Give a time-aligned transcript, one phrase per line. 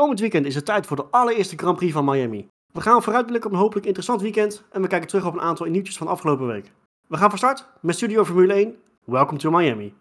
[0.00, 2.48] Komend weekend is het tijd voor de allereerste Grand Prix van Miami.
[2.72, 5.66] We gaan vooruitblikken op een hopelijk interessant weekend en we kijken terug op een aantal
[5.66, 6.72] nieuwtjes van afgelopen week.
[7.08, 8.76] We gaan van start met Studio Formule 1.
[9.04, 9.94] Welcome to Miami.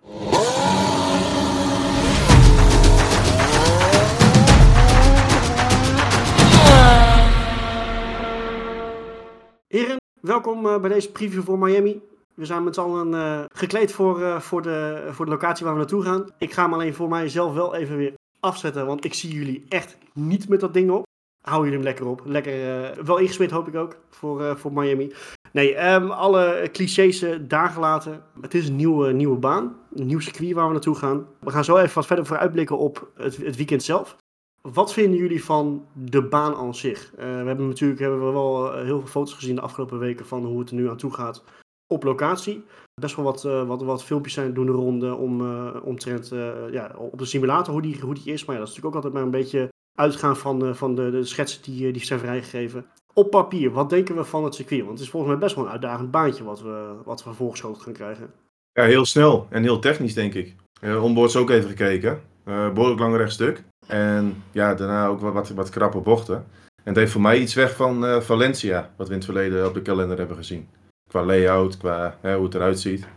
[9.68, 12.02] Heren, welkom eh, bij deze preview voor Miami.
[12.34, 15.73] We zijn met z'n allen eh, gekleed voor, eh, voor, de, voor de locatie waar
[15.73, 16.29] we naartoe gaan.
[16.38, 19.98] Ik ga hem alleen voor mijzelf wel even weer afzetten, want ik zie jullie echt
[20.14, 21.08] niet met dat ding op.
[21.42, 22.21] Hou jullie hem lekker op.
[22.25, 25.14] Lekker, eh, wel ingesmeerd hoop ik ook, voor, eh, voor Miami.
[25.52, 28.24] Nee, ehm, alle clichés uh, daar gelaten.
[28.42, 31.28] Het is een nieuwe, nieuwe baan, een nieuw circuit waar we naartoe gaan.
[31.39, 34.16] We gaan zo even wat verder vooruitblikken op het, het weekend zelf.
[34.61, 37.11] Wat vinden jullie van de baan aan zich?
[37.16, 40.59] We hebben natuurlijk hebben we wel heel veel foto's gezien de afgelopen weken van hoe
[40.59, 41.44] het er nu aan toe gaat
[41.88, 42.66] op locatie.
[43.00, 46.50] Best wel wat, uh, wat, wat filmpjes zijn doen de ronde om, uh, omtrent uh,
[46.72, 48.45] ja, op de simulator hoe die, hoe die is.
[48.45, 51.23] Maar ja, dat is natuurlijk ook altijd maar een beetje uitgaan van, van de, de
[51.23, 52.86] schetsen die, die zijn vrijgegeven.
[53.14, 54.80] Op papier, wat denken we van het circuit?
[54.80, 57.81] Want het is volgens mij best wel een uitdagend baantje wat we, wat we voorgeschoten
[57.81, 58.31] gaan krijgen.
[58.72, 60.56] Ja, heel snel en heel technisch denk ik.
[60.81, 62.22] Uh, onboards ook even gekeken.
[62.45, 63.63] Uh, behoorlijk lang rechtstuk.
[63.88, 66.36] En ja, daarna ook wat, wat, wat krappe bochten.
[66.36, 69.73] En het heeft voor mij iets weg van Valencia, wat we in het verleden op
[69.73, 70.67] de kalender hebben gezien.
[71.09, 73.07] Qua layout, qua hè, hoe het eruit ziet.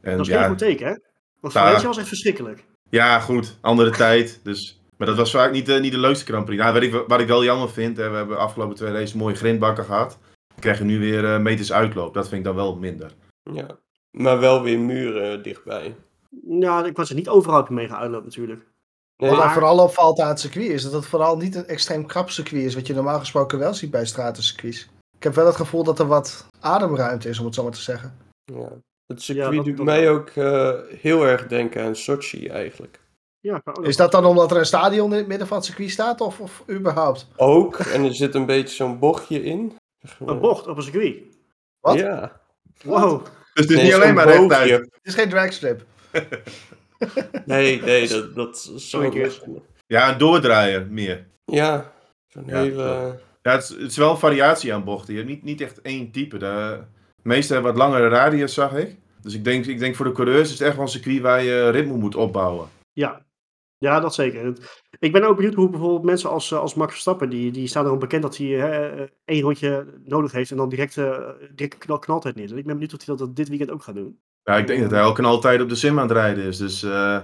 [0.00, 0.96] En, dat is ja, geen goed teken, hè?
[1.40, 2.64] Want Valencia daar, was echt verschrikkelijk.
[2.90, 3.58] Ja, goed.
[3.60, 4.40] Andere tijd.
[4.42, 6.62] Dus, maar dat was vaak niet, uh, niet de leukste Grand Prix.
[6.62, 9.34] Nou, wat, ik, wat ik wel jammer vind, hè, we hebben afgelopen twee races mooie
[9.34, 10.18] grindbakken gehad.
[10.54, 12.14] We krijgen nu weer uh, meters uitloop.
[12.14, 13.12] Dat vind ik dan wel minder.
[13.42, 13.78] Ja,
[14.10, 15.96] maar wel weer muren dichtbij.
[16.46, 18.66] Ja, ik was er niet overal heb je mee uitloop natuurlijk.
[19.16, 19.52] Nee, wat maar...
[19.52, 22.74] vooral opvalt aan het circuit is dat het vooral niet een extreem krap circuit is,
[22.74, 24.88] wat je normaal gesproken wel ziet bij stratencircuits.
[25.22, 27.80] Ik heb wel het gevoel dat er wat ademruimte is, om het zo maar te
[27.80, 28.16] zeggen.
[28.44, 28.68] Ja.
[29.06, 33.00] Het circuit ja, doet mij ook uh, heel erg denken aan Sochi eigenlijk.
[33.40, 36.20] Ja, is dat dan omdat er een stadion in het midden van het circuit staat,
[36.20, 37.26] of, of überhaupt?
[37.36, 39.76] Ook, en er zit een beetje zo'n bochtje in.
[40.26, 41.22] Een bocht op een circuit?
[41.80, 41.98] Wat?
[41.98, 42.40] Ja.
[42.84, 43.24] Wow.
[43.24, 44.70] Dus het is nee, niet alleen maar rechtuit.
[44.70, 45.84] Het is geen dragstrip.
[47.44, 49.42] nee, nee, dat, dat is zo keer.
[49.86, 51.26] Ja, een doordraaier meer.
[51.44, 51.92] Ja,
[52.26, 53.18] zo'n ja, hele...
[53.42, 55.12] Ja, het is, het is wel een variatie aan bochten.
[55.12, 56.38] Je hebt niet, niet echt één type.
[56.38, 56.80] De
[57.22, 58.96] meeste hebben wat langere radius, zag ik.
[59.22, 61.42] Dus ik denk, ik denk voor de coureurs is het echt wel een circuit waar
[61.42, 62.68] je ritme moet opbouwen.
[62.92, 63.24] Ja,
[63.78, 64.52] ja dat zeker.
[64.98, 67.98] Ik ben ook benieuwd hoe bijvoorbeeld mensen als, als Max Verstappen, die, die staan erom
[67.98, 72.34] bekend dat hij hè, één rondje nodig heeft en dan direct, uh, direct knal, knaltijd
[72.34, 72.58] neerzet.
[72.58, 74.18] Ik ben benieuwd of hij dat dit weekend ook gaat doen.
[74.42, 76.56] Ja, ik denk dat hij elke knaltijd op de sim aan het rijden is.
[76.56, 77.22] Dus uh,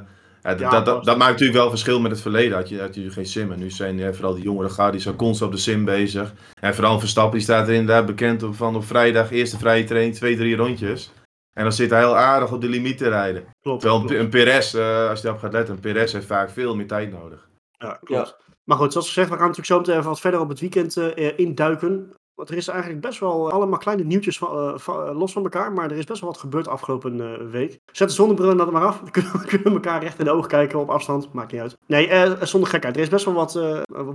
[0.56, 2.56] ja, dat, dat, dat, maakt natuurlijk wel verschil met het verleden.
[2.56, 3.52] Had je, had je geen sim.
[3.52, 6.32] En nu zijn ja, vooral die jongere gaar die zijn constant op de sim bezig.
[6.60, 10.14] En vooral Verstappen die staat er inderdaad bekend op van op vrijdag eerste vrije training,
[10.14, 11.12] twee, drie rondjes.
[11.52, 13.44] En dan zit hij heel aardig op de limiet te rijden.
[13.60, 13.80] Klopt.
[13.80, 14.20] Terwijl klopt.
[14.20, 17.12] een Perez, uh, als je daarop gaat letten, een Perez heeft vaak veel meer tijd
[17.12, 17.48] nodig.
[17.70, 18.28] Ja, klopt.
[18.28, 18.44] Ja.
[18.64, 20.96] Maar goed, zoals gezegd, we gaan natuurlijk zo meteen even wat verder op het weekend
[20.96, 22.12] uh, induiken.
[22.38, 25.72] Want er is eigenlijk best wel allemaal kleine nieuwtjes van, uh, van, los van elkaar.
[25.72, 27.80] Maar er is best wel wat gebeurd afgelopen week.
[27.92, 29.02] Zet de zonnebril dan maar af.
[29.10, 31.32] Kunnen we, kunnen elkaar recht in de ogen kijken op afstand.
[31.32, 31.78] Maakt niet uit.
[31.86, 32.96] Nee, zonder gekheid.
[32.96, 33.60] Er is best wel wat,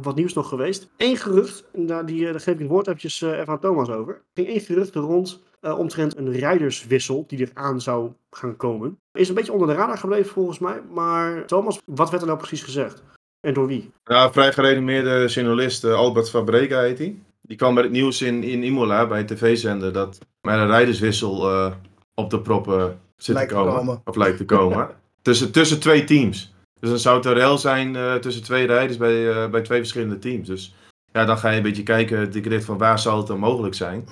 [0.01, 0.89] wat nieuws nog geweest.
[0.97, 4.13] Eén gerucht, daar, die, daar geef ik het woord eventjes even aan Thomas over.
[4.13, 8.99] Er ging één gerucht rond omtrent een rijderswissel die eraan zou gaan komen.
[9.11, 10.81] Is een beetje onder de radar gebleven volgens mij.
[10.91, 13.03] Maar Thomas, wat werd er nou precies gezegd?
[13.39, 13.91] En door wie?
[14.03, 17.17] Ja, vrij gerenommeerde journalist Albert Fabrega heet hij.
[17.47, 21.51] Die kwam met het nieuws in, in Imola bij een tv-zender dat met een rijderswissel
[21.51, 21.73] uh,
[22.13, 23.73] op de proppen zit lijkt te komen.
[23.73, 24.01] komen.
[24.05, 24.89] Of lijkt te komen.
[25.21, 26.53] tussen, tussen twee teams.
[26.79, 29.79] Dus dan zou het een rel zijn uh, tussen twee rijders bij, uh, bij twee
[29.79, 30.47] verschillende teams.
[30.47, 30.75] Dus
[31.11, 34.05] ja, dan ga je een beetje kijken, van waar zou het dan mogelijk zijn.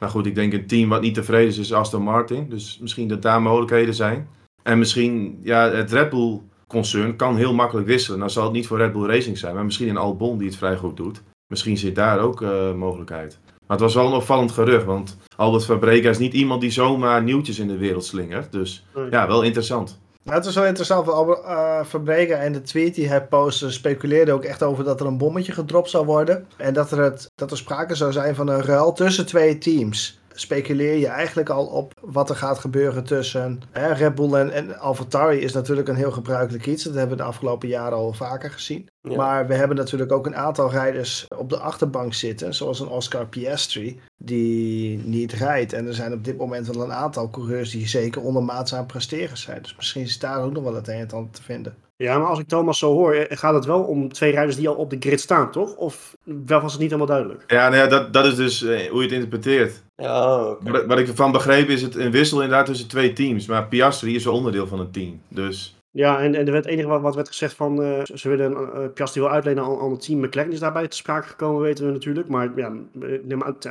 [0.00, 2.48] Nou goed, ik denk een team wat niet tevreden is, is Aston Martin.
[2.48, 4.28] Dus misschien dat daar mogelijkheden zijn.
[4.62, 8.18] En misschien, ja, het Red Bull concern kan heel makkelijk wisselen.
[8.18, 10.56] Dan zal het niet voor Red Bull Racing zijn, maar misschien een Albon die het
[10.56, 11.22] vrij goed doet.
[11.50, 13.38] Misschien zit daar ook uh, mogelijkheid.
[13.44, 17.22] Maar het was wel een opvallend gerucht, want Albert Fabrega is niet iemand die zomaar
[17.22, 18.52] nieuwtjes in de wereld slingert.
[18.52, 19.98] Dus ja, wel interessant.
[20.22, 23.70] Nou, het is wel interessant, want Albert uh, Fabrega en de tweet die hij postte
[23.70, 26.46] speculeerde ook echt over dat er een bommetje gedropt zou worden.
[26.56, 30.19] En dat er, het, dat er sprake zou zijn van een ruil tussen twee teams
[30.34, 34.78] speculeer je eigenlijk al op wat er gaat gebeuren tussen hè, Red Bull en, en
[34.78, 36.84] AlphaTauri is natuurlijk een heel gebruikelijk iets.
[36.84, 38.88] Dat hebben we de afgelopen jaren al vaker gezien.
[39.02, 39.16] Ja.
[39.16, 43.26] Maar we hebben natuurlijk ook een aantal rijders op de achterbank zitten, zoals een Oscar
[43.26, 45.72] Piastri, die niet rijdt.
[45.72, 49.38] En er zijn op dit moment wel een aantal coureurs die zeker ondermaats aan presteren
[49.38, 49.62] zijn.
[49.62, 51.74] Dus misschien is daar ook nog wel het een en ander te vinden.
[51.96, 54.74] Ja, maar als ik Thomas zo hoor, gaat het wel om twee rijders die al
[54.74, 55.74] op de grid staan, toch?
[55.74, 57.44] Of wel was het niet helemaal duidelijk?
[57.46, 59.82] Ja, nou ja dat, dat is dus uh, hoe je het interpreteert.
[60.00, 60.72] Ja, okay.
[60.72, 63.46] wat, wat ik ervan begreep is het een wissel inderdaad tussen twee teams.
[63.46, 65.20] Maar Piastri is een onderdeel van een team.
[65.28, 68.28] Dus Ja, en, en er werd het enige wat, wat werd gezegd van uh, ze
[68.28, 70.20] willen uh, Piastri wil uitlenen aan, aan het team.
[70.20, 72.28] McLaren is daarbij te sprake gekomen, weten we natuurlijk.
[72.28, 72.72] Maar ja,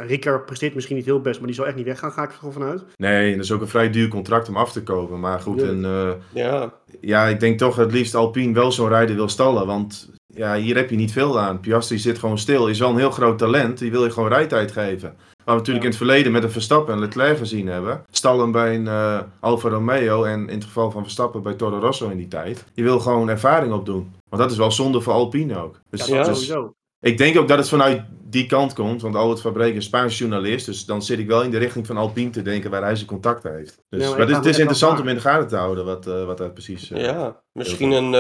[0.08, 2.52] Ricard presteert misschien niet heel best, maar die zal echt niet weggaan, ga ik er
[2.54, 2.84] vanuit.
[2.96, 5.20] Nee, dat is ook een vrij duur contract om af te kopen.
[5.20, 6.74] Maar goed, en, uh, ja.
[7.02, 9.68] ja, ik denk toch het liefst Alpine wel zo'n rijder wil stallen.
[9.68, 11.60] Want ja, hier heb je niet veel aan.
[11.60, 13.78] Piastri zit gewoon stil, is wel een heel groot talent.
[13.78, 15.16] Die wil je gewoon rijtijd geven.
[15.50, 18.04] We natuurlijk in het verleden met een Verstappen en Leclerc gezien hebben.
[18.12, 22.10] Stallen bij een uh, Alfa Romeo en in het geval van Verstappen bij Toro Rosso
[22.10, 22.66] in die tijd.
[22.74, 24.14] Je wil gewoon ervaring opdoen.
[24.30, 25.80] Want dat is wel zonde voor Alpine ook.
[25.90, 26.74] Dus, ja, dus sowieso.
[27.02, 30.66] Ik denk ook dat het vanuit die kant komt, want Albert Fabrek is Spaans journalist,
[30.66, 33.08] dus dan zit ik wel in de richting van Alpine te denken waar hij zijn
[33.08, 33.82] contacten heeft.
[33.90, 36.38] Dus, ja, maar, het, is, interessant om in de gaten te houden wat, uh, wat
[36.38, 36.92] dat precies...
[36.92, 38.14] Uh, ja, misschien een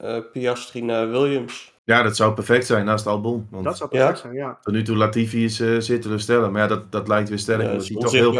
[0.00, 1.73] uh, Piastri naar Williams.
[1.84, 3.46] Ja, dat zou perfect zijn naast Albon.
[3.50, 4.58] Want dat zou perfect zijn, ja.
[4.62, 7.82] Tot nu toe Latifi is uh, zeer stellen, maar ja, dat, dat lijkt weer sterk.
[7.82, 8.32] Ja, toch heel,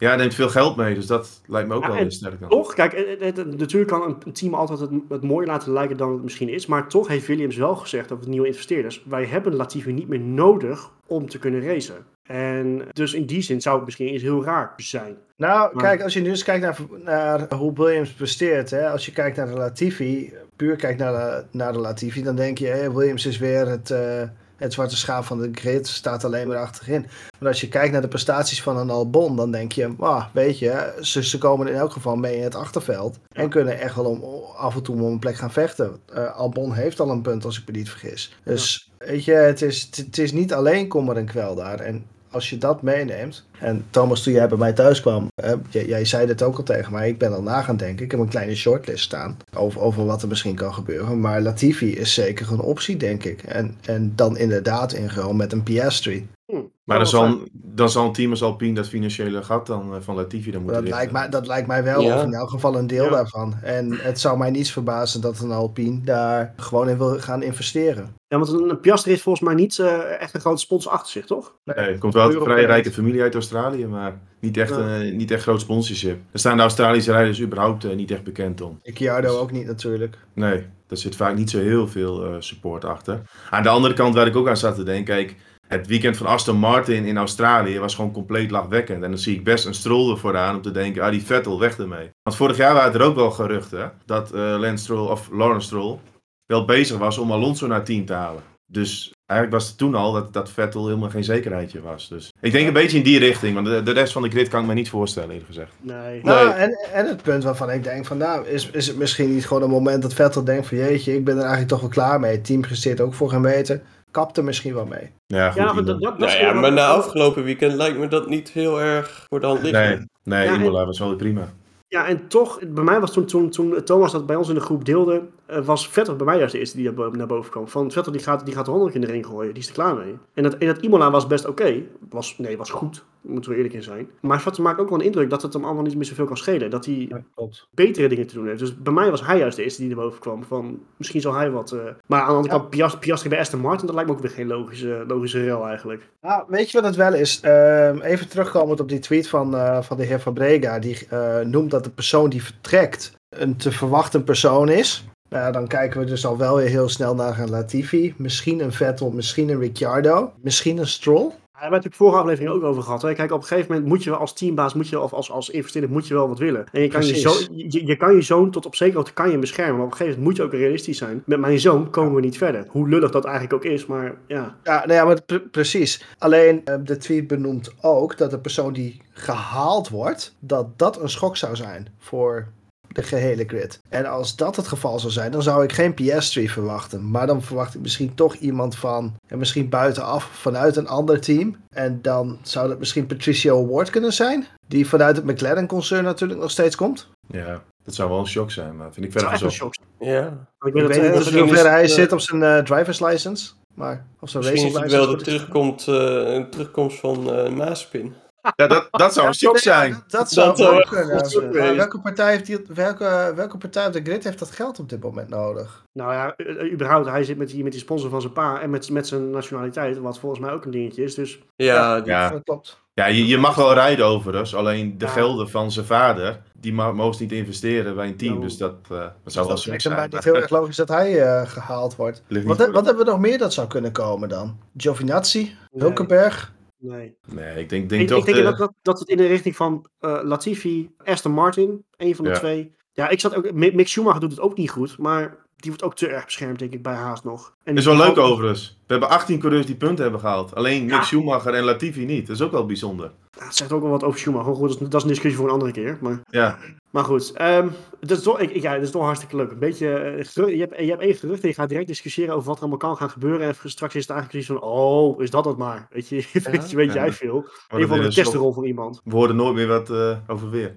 [0.00, 2.48] ja, hij neemt veel geld mee, dus dat lijkt me ook wel weer sterk.
[2.48, 6.22] Toch, kijk, het, natuurlijk kan een team altijd het, het mooier laten lijken dan het
[6.22, 9.92] misschien is, maar toch heeft Williams wel gezegd over de nieuwe investeerders, wij hebben Latifi
[9.92, 12.06] niet meer nodig om te kunnen racen.
[12.22, 15.16] En dus in die zin zou het misschien eens heel raar zijn.
[15.36, 19.12] Nou, kijk, als je nu eens kijkt naar, naar hoe Williams presteert, hè, als je
[19.12, 23.26] kijkt naar de Latifi, puur kijkt naar de, naar de Latifi, dan denk je, Williams
[23.26, 24.22] is weer het, uh,
[24.60, 27.06] het zwarte schaap van de grid, staat alleen maar achterin.
[27.38, 30.58] Maar als je kijkt naar de prestaties van een Albon, dan denk je, ah, weet
[30.58, 33.18] je, ze, ze komen in elk geval mee in het achterveld.
[33.32, 36.00] En kunnen echt wel om, af en toe om een plek gaan vechten.
[36.14, 38.36] Uh, Albon heeft al een punt, als ik me niet vergis.
[38.44, 41.80] Dus, weet je, het is, het is niet alleen kommer en kwel daar.
[41.80, 43.44] En als je dat meeneemt.
[43.58, 45.28] En Thomas, toen jij bij mij thuis kwam,
[45.70, 47.08] jij, jij, zei dit ook al tegen mij.
[47.08, 48.04] Ik ben al na gaan denken.
[48.04, 51.20] Ik heb een kleine shortlist staan over, over wat er misschien kan gebeuren.
[51.20, 53.42] Maar Latifi is zeker een optie, denk ik.
[53.42, 56.28] En, en dan inderdaad in gewoon met een Piastri.
[56.50, 56.62] Hm.
[56.84, 60.14] Maar dan zal, dan zal een team als Alpine dat financiële gat dan eh, van
[60.14, 62.86] Latifi dan moeten dat lijkt, mij, dat lijkt mij wel, of in elk geval een
[62.86, 63.54] deel daarvan.
[63.62, 68.14] En het zou mij niets verbazen dat een Alpine daar gewoon in wil gaan investeren.
[68.28, 71.26] Ja, want een Piastri heeft volgens mij niet uh, echt een grote sponsor achter zich,
[71.26, 71.54] toch?
[71.64, 75.02] Nee, het komt wel uit een vrij rijke familie uit Australië, maar niet echt, ja.
[75.02, 76.20] uh, niet echt groot sponsorship.
[76.32, 78.78] Er staan de Australische rijders überhaupt uh, niet echt bekend om.
[78.82, 80.18] Ricciardo dus, ook niet natuurlijk.
[80.34, 83.20] Nee, daar zit vaak niet zo heel veel support achter.
[83.50, 85.36] Aan de andere kant waar ik ook aan zat te denken, kijk,
[85.70, 89.02] het weekend van Aston Martin in Australië was gewoon compleet lachwekkend.
[89.02, 91.60] En dan zie ik best een Stroll ervoor aan om te denken, ah die Vettel,
[91.60, 92.10] weg ermee.
[92.22, 95.98] Want vorig jaar waren er ook wel geruchten dat uh, Lance Stroll, of Lawrence Stroll
[96.46, 98.42] wel bezig was om Alonso naar team te halen.
[98.66, 102.08] Dus eigenlijk was het toen al dat, dat Vettel helemaal geen zekerheidje was.
[102.08, 104.48] Dus ik denk een beetje in die richting, want de, de rest van de grid
[104.48, 105.72] kan ik me niet voorstellen, eerlijk gezegd.
[105.80, 106.20] Nee.
[106.22, 106.50] Nou.
[106.50, 109.62] En, en het punt waarvan ik denk van, nou, is, is het misschien niet gewoon
[109.62, 112.32] een moment dat Vettel denkt van, jeetje, ik ben er eigenlijk toch wel klaar mee.
[112.32, 115.10] Het team presteert ook voor geen meter kapt er misschien wel mee.
[115.26, 118.28] Ja, goed, ja, maar, dat, dat, nou ja, maar na afgelopen weekend lijkt me dat
[118.28, 119.88] niet heel erg voor de hand liggen.
[119.88, 121.52] Nee, nee ja, Imola was wel prima.
[121.88, 124.60] Ja, en toch, bij mij was toen, toen, toen Thomas dat bij ons in de
[124.60, 125.22] groep deelde,
[125.64, 127.68] was Vettel bij mij juist de eerste die naar boven kwam.
[127.68, 129.74] Van Vettel die gaat, die gaat de honderd in de ring gooien, die is er
[129.74, 130.18] klaar mee.
[130.34, 131.82] En dat, en dat Imola was best oké.
[132.08, 134.10] Was, nee, was goed, moeten we eerlijk in zijn.
[134.20, 136.36] Maar Vettel maakt ook wel een indruk dat het hem allemaal niet meer zoveel kan
[136.36, 136.70] schelen.
[136.70, 137.22] Dat hij ja,
[137.70, 138.58] betere dingen te doen heeft.
[138.58, 140.44] Dus bij mij was hij juist de eerste die naar boven kwam.
[140.44, 141.72] Van, misschien zal hij wat...
[141.72, 141.80] Uh...
[142.06, 144.30] maar aan de andere kant, Piastri, Piastri bij Aston Martin, dat lijkt me ook weer
[144.30, 146.08] geen logische, logische rel eigenlijk.
[146.20, 147.40] Nou, weet je wat het wel is?
[147.44, 150.78] Uh, even terugkomend op die tweet van, uh, van de heer Fabrega.
[150.78, 151.06] Die
[151.44, 155.04] noemt dat de persoon die vertrekt een te verwachten persoon is.
[155.30, 158.14] Nou, dan kijken we dus al wel weer heel snel naar een Latifi.
[158.16, 160.32] Misschien een Vettel, misschien een Ricciardo.
[160.40, 161.28] Misschien een Stroll.
[161.60, 163.02] Daar hebben we het vorige aflevering ook over gehad.
[163.02, 163.14] Hè?
[163.14, 165.90] Kijk, op een gegeven moment moet je als teambaas, moet je, of als, als investeerder,
[165.90, 166.66] moet je wel wat willen.
[166.72, 169.30] En je kan je, zo, je, je, kan je zoon tot op zekere hoogte kan
[169.30, 169.76] je beschermen.
[169.76, 171.22] Maar op een gegeven moment moet je ook realistisch zijn.
[171.26, 172.66] Met mijn zoon komen we niet verder.
[172.68, 174.56] Hoe lullig dat eigenlijk ook is, maar ja.
[174.64, 176.04] Ja, nou ja, maar precies.
[176.18, 181.10] Alleen uh, de tweet benoemt ook dat de persoon die gehaald wordt, dat dat een
[181.10, 182.46] schok zou zijn voor
[182.92, 183.80] de gehele grid.
[183.88, 187.10] En als dat het geval zou zijn, dan zou ik geen Piastri verwachten.
[187.10, 191.56] Maar dan verwacht ik misschien toch iemand van, en misschien buitenaf, vanuit een ander team.
[191.70, 194.46] En dan zou dat misschien Patricio Ward kunnen zijn.
[194.66, 197.08] Die vanuit het McLaren-concern natuurlijk nog steeds komt.
[197.26, 199.74] Ja, dat zou wel een shock zijn, maar vind ik verder een shock.
[199.98, 200.46] Ja.
[200.60, 203.52] Ik, weet, ik weet niet hoe ver hij zit op zijn uh, driver's license.
[203.74, 205.94] Maar, of zijn Misschien is het wel de terugkomt, uh,
[206.34, 208.14] een terugkomst van uh, Maaspin.
[208.56, 209.92] Ja, dat, dat zou een shock zijn.
[209.92, 211.76] Dat, dat zou dat ook kunnen.
[211.76, 215.02] welke, partij heeft die, welke, welke partij op de grid heeft dat geld op dit
[215.02, 215.84] moment nodig?
[215.92, 216.34] Nou ja,
[216.72, 219.30] überhaupt, hij zit met die, met die sponsor van zijn pa en met, met zijn
[219.30, 221.14] nationaliteit, wat volgens mij ook een dingetje is.
[221.14, 221.40] Dus...
[221.56, 222.30] Ja, ja.
[222.30, 222.80] dat klopt.
[222.94, 225.10] Ja, je, je mag wel rijden overigens, alleen de ja.
[225.10, 228.34] gelden van zijn vader, die mogen niet investeren bij een team.
[228.34, 228.40] Ja.
[228.40, 229.94] Dus dat, uh, dat zou wel zo zijn.
[229.94, 232.22] Het is niet heel erg logisch dat hij uh, gehaald wordt.
[232.28, 234.58] Wat, wat hebben we nog meer dat zou kunnen komen dan?
[234.76, 235.82] Giovinazzi, nee.
[235.82, 236.52] Hulkenberg?
[236.80, 237.16] Nee.
[237.26, 238.18] Nee, ik denk, denk ik, toch...
[238.18, 238.42] Ik denk de...
[238.42, 242.30] dat, dat, dat het in de richting van uh, Latifi, Aston Martin, een van de
[242.30, 242.38] ja.
[242.38, 242.74] twee.
[242.92, 243.52] Ja, ik zat ook.
[243.52, 246.72] Mick Schumacher doet het ook niet goed, maar die wordt ook te erg beschermd, denk
[246.72, 247.54] ik, bij Haas nog.
[247.64, 248.78] En is wel leuk overigens.
[248.86, 250.54] We hebben 18 coureurs die punten hebben gehaald.
[250.54, 252.26] Alleen Mick Schumacher en Latifi niet.
[252.26, 253.12] Dat is ook wel bijzonder.
[253.30, 254.54] Ja, het zegt ook wel wat over Schumacher.
[254.54, 255.98] Goed, dat is een discussie voor een andere keer.
[256.00, 256.58] Maar, ja.
[256.90, 259.50] maar goed, um, het, is toch, ik, ja, het is toch hartstikke leuk.
[259.50, 262.46] Een beetje, uh, je, hebt, je hebt één gerucht en je gaat direct discussiëren over
[262.46, 263.46] wat er allemaal kan gaan gebeuren.
[263.46, 265.86] En straks is het eigenlijk precies van, oh, is dat het maar?
[265.90, 266.50] Weet je, ja.
[266.50, 267.48] weet, je, weet jij veel.
[267.68, 269.00] Een van de testrol voor iemand.
[269.04, 270.76] We hoorden nooit meer wat uh, over weer.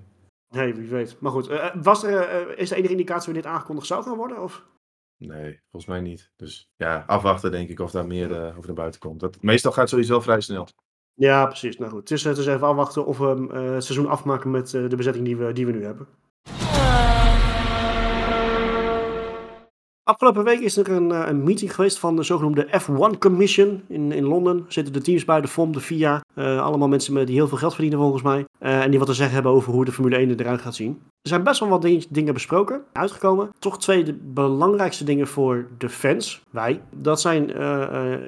[0.49, 1.15] Nee, wie weet.
[1.19, 4.41] Maar goed, uh, was er, is er enige indicatie wanneer dit aangekondigd zou gaan worden?
[4.41, 4.63] Of?
[5.27, 6.31] Nee, volgens mij niet.
[6.35, 9.19] Dus ja, afwachten denk ik of daar meer uh, over naar buiten komt.
[9.19, 10.67] Dat, meestal gaat het sowieso vrij snel.
[11.13, 11.77] Ja, precies.
[11.77, 14.69] Nou goed, het is, het is even afwachten of we uh, het seizoen afmaken met
[14.69, 16.07] de bezetting die we, die we nu hebben.
[20.05, 24.23] Afgelopen week is er een, een, meeting geweest van de zogenoemde F1 Commission in, in
[24.23, 24.65] Londen.
[24.67, 26.21] Zitten de teams bij, de FOM, de FIA.
[26.35, 28.45] Uh, allemaal mensen met, die heel veel geld verdienen volgens mij.
[28.59, 31.01] Uh, en die wat te zeggen hebben over hoe de Formule 1 eruit gaat zien.
[31.21, 33.49] Er zijn best wel wat dingen besproken, uitgekomen.
[33.59, 36.81] Toch twee de belangrijkste dingen voor de fans, wij.
[36.95, 37.49] Dat zijn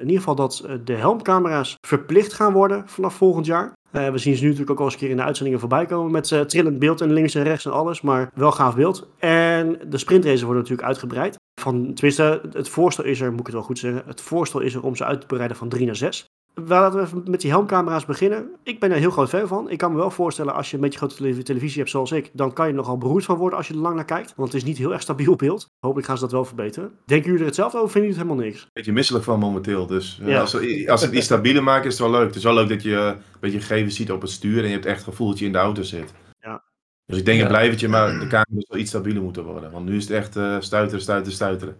[0.00, 3.72] ieder geval dat de helmcamera's verplicht gaan worden vanaf volgend jaar.
[3.96, 5.86] Uh, we zien ze nu natuurlijk ook al eens een keer in de uitzendingen voorbij
[5.86, 9.08] komen met uh, trillend beeld en links en rechts en alles, maar wel gaaf beeld.
[9.18, 11.36] En de sprintraces worden natuurlijk uitgebreid.
[11.60, 14.74] Van, tenminste, het voorstel is er, moet ik het wel goed zeggen, het voorstel is
[14.74, 16.24] er om ze uit te breiden van 3 naar 6.
[16.64, 18.50] Laten we even met die helmcamera's beginnen.
[18.62, 19.70] Ik ben er heel groot fan van.
[19.70, 22.52] Ik kan me wel voorstellen, als je een beetje grote televisie hebt zoals ik, dan
[22.52, 24.32] kan je er nogal beroerd van worden als je er lang naar kijkt.
[24.36, 25.68] Want het is niet heel erg stabiel beeld.
[25.78, 26.98] Hopelijk gaan ze dat wel verbeteren.
[27.04, 27.90] Denken jullie er hetzelfde over?
[27.90, 28.70] Vinden jullie het helemaal niks?
[28.72, 29.86] Beetje misselijk van momenteel.
[29.86, 30.40] Dus ja.
[30.40, 32.26] als, ze, als het iets stabieler maken, is het wel leuk.
[32.26, 34.72] Het is wel leuk dat je een beetje gegevens ziet op het stuur en je
[34.72, 36.12] hebt echt het gevoel dat je in de auto zit.
[36.38, 36.64] Ja.
[37.06, 37.44] Dus ik denk ja.
[37.44, 39.70] een blijvertje, maar de camera's wel iets stabieler moeten worden.
[39.70, 41.76] Want nu is het echt uh, stuiteren, stuiteren, stuiteren.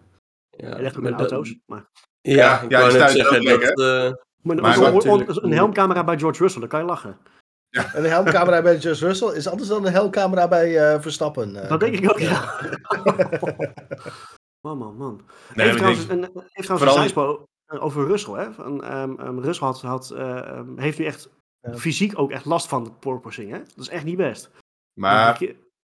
[0.51, 1.57] Ja, echt met auto's.
[1.67, 1.87] Maar...
[2.21, 3.79] Ja, ja, ik ja, wou zeggen dat...
[3.79, 4.13] Uh...
[4.47, 5.43] Maar, maar natuurlijk...
[5.43, 7.17] een helmcamera bij George Russell, dan kan je lachen.
[7.69, 7.95] Ja.
[7.95, 11.55] Een helmcamera bij George Russell is anders dan een helmcamera bij uh, Verstappen.
[11.55, 11.69] Uh.
[11.69, 12.61] Dat denk ik ook, ja.
[14.67, 15.21] man, man, man.
[15.55, 17.15] Nee, heeft, trouwens, een, heeft trouwens
[17.67, 18.35] een over Russell.
[18.35, 18.53] Hè?
[18.53, 21.29] Van, um, um, Russell had, had, uh, um, heeft nu echt
[21.61, 21.77] ja.
[21.77, 23.51] fysiek ook echt last van porpoising.
[23.51, 23.59] Hè?
[23.59, 24.51] Dat is echt niet best.
[25.01, 25.41] Maar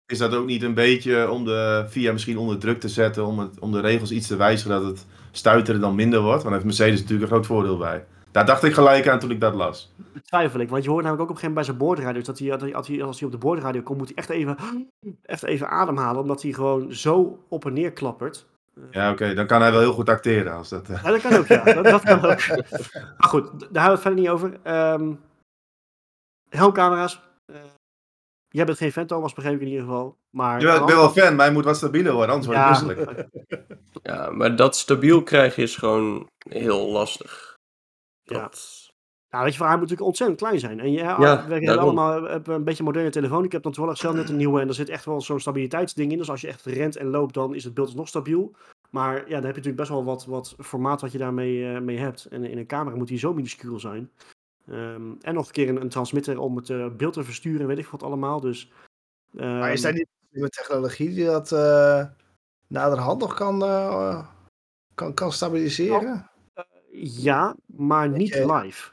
[0.06, 3.38] is dat ook niet een beetje om de VIA misschien onder druk te zetten, om,
[3.38, 6.42] het, om de regels iets te wijzigen dat het stuiteren dan minder wordt?
[6.42, 8.06] Want daar heeft Mercedes natuurlijk een groot voordeel bij.
[8.34, 9.94] Daar dacht ik gelijk aan toen ik dat las.
[10.22, 12.38] Twijfel ik, want je hoort namelijk ook op een gegeven moment bij zijn boordradio, dat
[12.60, 14.56] hij, als hij, als hij op de boordradio komt, moet hij echt even,
[15.22, 18.46] echt even ademhalen, omdat hij gewoon zo op en neer klappert.
[18.90, 20.52] Ja, oké, dan kan hij wel heel goed acteren.
[20.52, 21.02] Als dat, uh...
[21.02, 21.64] ja, dat kan ook, ja.
[21.64, 22.46] Dat, dat kan ook.
[23.18, 24.52] maar goed, daar hebben we het verder niet over.
[24.64, 25.20] Um,
[26.48, 27.20] helmcamera's.
[27.46, 27.56] Uh,
[28.48, 30.16] jij bent geen fan, Thomas, begreep ik in ieder geval.
[30.30, 32.86] Maar ja, ik ben wel fan, maar hij moet wat stabieler worden, anders wordt het
[32.86, 33.28] misselijk.
[34.02, 37.53] Ja, maar dat stabiel krijgen is gewoon heel lastig.
[38.24, 38.50] Ja.
[39.30, 40.80] Nou, weet je, voor moet natuurlijk ontzettend klein zijn.
[40.80, 43.44] En ja, ja we hebben allemaal een beetje moderne telefoon.
[43.44, 46.12] Ik heb dan toevallig zelf net een nieuwe en er zit echt wel zo'n stabiliteitsding
[46.12, 46.18] in.
[46.18, 48.54] Dus als je echt rent en loopt, dan is het beeld nog stabiel.
[48.90, 51.80] Maar ja, dan heb je natuurlijk best wel wat, wat formaat wat je daarmee uh,
[51.80, 52.24] mee hebt.
[52.24, 54.10] En in een camera moet die zo minuscuul zijn.
[54.70, 57.78] Um, en nog een keer een, een transmitter om het uh, beeld te versturen, weet
[57.78, 58.40] ik wat allemaal.
[58.40, 58.72] Dus,
[59.34, 62.04] um, maar is dat niet een technologie die dat uh,
[62.66, 63.58] naderhand nog kan,
[64.94, 66.02] kan, kan stabiliseren?
[66.02, 66.30] Ja,
[67.66, 68.92] maar niet live.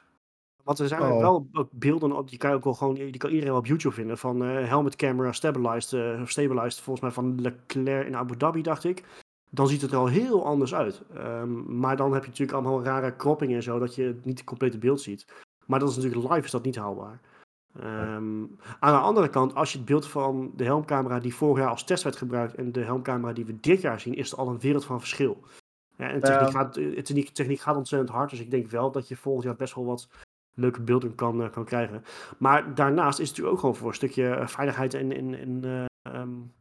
[0.63, 1.19] Want er zijn oh.
[1.19, 4.43] wel beelden op, die kan ook wel gewoon, die kan iedereen op YouTube vinden, van
[4.43, 9.03] uh, helmet camera stabilized, uh, stabilized, volgens mij van Leclerc in Abu Dhabi, dacht ik.
[9.49, 11.01] Dan ziet het er al heel anders uit.
[11.17, 14.47] Um, maar dan heb je natuurlijk allemaal rare cropping en zo, dat je niet het
[14.47, 15.25] complete beeld ziet.
[15.65, 17.19] Maar dat is natuurlijk live is dat niet haalbaar.
[17.83, 21.69] Um, aan de andere kant, als je het beeld van de helmcamera die vorig jaar
[21.69, 24.47] als test werd gebruikt en de helmcamera die we dit jaar zien, is er al
[24.47, 25.37] een wereld van verschil.
[26.01, 29.07] Ja, en techniek, gaat, eh, techniek, techniek gaat ontzettend hard, dus ik denk wel dat
[29.07, 30.07] je volgend jaar best wel wat
[30.53, 32.03] leuke beelden kan, uh, kan krijgen.
[32.37, 35.65] Maar daarnaast is het natuurlijk ook gewoon voor een stukje eh, veiligheid en, en, en
[35.65, 36.53] uh, um,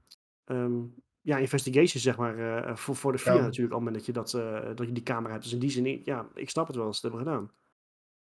[0.44, 3.40] um, ja, investigation, zeg maar, uh, voor, voor de VIA ja.
[3.40, 4.30] natuurlijk, al dat je, dat,
[4.75, 5.44] dat je die camera hebt.
[5.44, 7.50] Dus in die zin, ja, ik snap het wel als het hebben gedaan.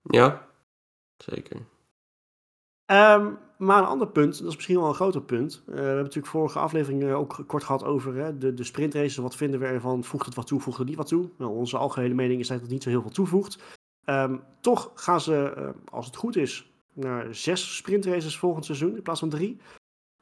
[0.01, 0.48] Ja,
[1.17, 1.58] zeker.
[2.91, 5.63] Um, maar een ander punt, dat is misschien wel een groter punt.
[5.67, 9.15] Uh, we hebben natuurlijk vorige aflevering uh, ook kort gehad over hè, de, de sprintraces.
[9.15, 10.03] Wat vinden we ervan?
[10.03, 11.29] Voegt het wat toe, voegt het niet wat toe?
[11.38, 13.79] Nou, onze algehele mening is dat het niet zo heel veel toevoegt.
[14.05, 19.01] Um, toch gaan ze, uh, als het goed is, naar zes sprintraces volgend seizoen in
[19.01, 19.57] plaats van drie.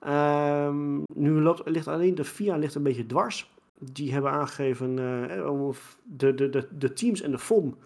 [0.07, 3.53] Um, nu ligt alleen de FIA ligt een beetje dwars.
[3.79, 7.77] Die hebben aangegeven, de, de, de, de teams en de FOM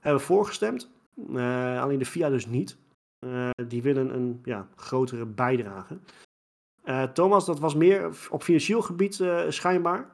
[0.00, 0.90] hebben voorgestemd.
[1.78, 2.80] alleen de FIA dus niet.
[3.26, 5.98] Uh, die willen een ja, grotere bijdrage.
[6.84, 10.06] Uh, Thomas, dat was meer op financieel gebied uh, schijnbaar.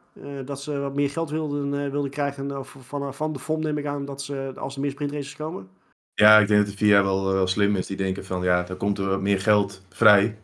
[0.44, 4.04] dat ze wat meer geld wilden, wilden krijgen van, van de FOM, neem ik aan,
[4.04, 5.68] dat ze, als er meer sprintraces komen.
[6.14, 7.86] Ja, ik denk dat de VIA wel, wel slim is.
[7.86, 10.38] Die denken van, ja, dan komt er meer geld vrij.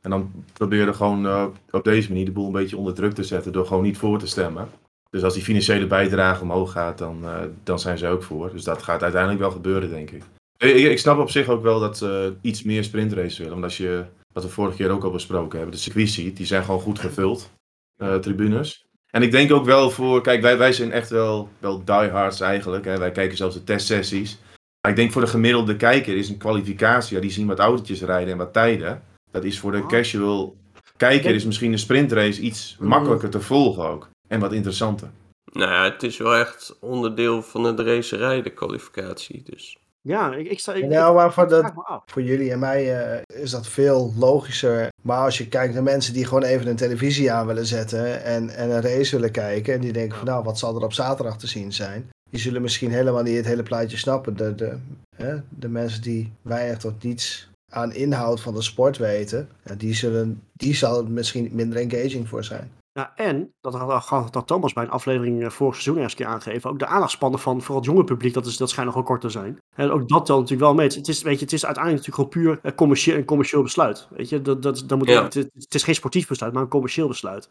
[0.00, 3.24] En dan probeer je gewoon op deze manier de boel een beetje onder druk te
[3.24, 4.68] zetten door gewoon niet voor te stemmen.
[5.10, 7.24] Dus als die financiële bijdrage omhoog gaat, dan,
[7.62, 8.50] dan zijn ze ook voor.
[8.50, 10.22] Dus dat gaat uiteindelijk wel gebeuren, denk ik.
[10.58, 13.52] Ik, ik snap op zich ook wel dat ze iets meer sprintraces willen.
[13.52, 16.46] Want als je, wat we vorige keer ook al besproken hebben, de circuit ziet, die
[16.46, 17.50] zijn gewoon goed gevuld,
[17.98, 18.84] uh, tribunes.
[19.10, 22.84] En ik denk ook wel voor, kijk, wij, wij zijn echt wel, wel diehards eigenlijk.
[22.84, 22.98] Hè.
[22.98, 24.38] Wij kijken zelfs de testsessies.
[24.80, 28.02] Maar ik denk voor de gemiddelde kijker is een kwalificatie, ja, die zien wat autootjes
[28.02, 29.02] rijden en wat tijden.
[29.30, 29.88] Dat is voor de ah.
[29.88, 30.56] casual
[30.96, 32.88] kijker is misschien een sprintrace iets mm.
[32.88, 34.08] makkelijker te volgen ook.
[34.28, 35.10] En wat interessanter.
[35.52, 39.42] Nou ja, het is wel echt onderdeel van het racerij, de kwalificatie.
[39.44, 39.76] Dus.
[40.06, 40.72] Ja, ik, ik sta.
[40.72, 41.72] Ik, nou, maar voor, dat,
[42.06, 44.88] voor jullie en mij uh, is dat veel logischer.
[45.02, 48.50] Maar als je kijkt naar mensen die gewoon even een televisie aan willen zetten en,
[48.50, 49.74] en een race willen kijken.
[49.74, 52.10] En die denken van nou, wat zal er op zaterdag te zien zijn?
[52.30, 54.36] Die zullen misschien helemaal niet het hele plaatje snappen.
[54.36, 54.76] De, de,
[55.16, 59.94] hè, de mensen die weinig tot niets aan inhoud van de sport weten, ja, die,
[59.94, 62.70] zullen, die zal misschien minder engaging voor zijn.
[62.96, 66.26] Ja, en, dat had, dat Thomas bij een aflevering uh, vorig seizoen eens een keer
[66.26, 69.20] aangegeven, ook de aandachtspannen van vooral het jonge publiek, dat, is, dat schijnt nogal kort
[69.20, 69.58] te zijn.
[69.74, 70.86] En ook dat telt natuurlijk wel mee.
[70.86, 74.08] Het is, weet je, het is uiteindelijk natuurlijk gewoon puur uh, commercieel, een commercieel besluit.
[74.10, 77.08] Weet je, dat, dat, dat moet, het, het, is geen sportief besluit, maar een commercieel
[77.08, 77.50] besluit.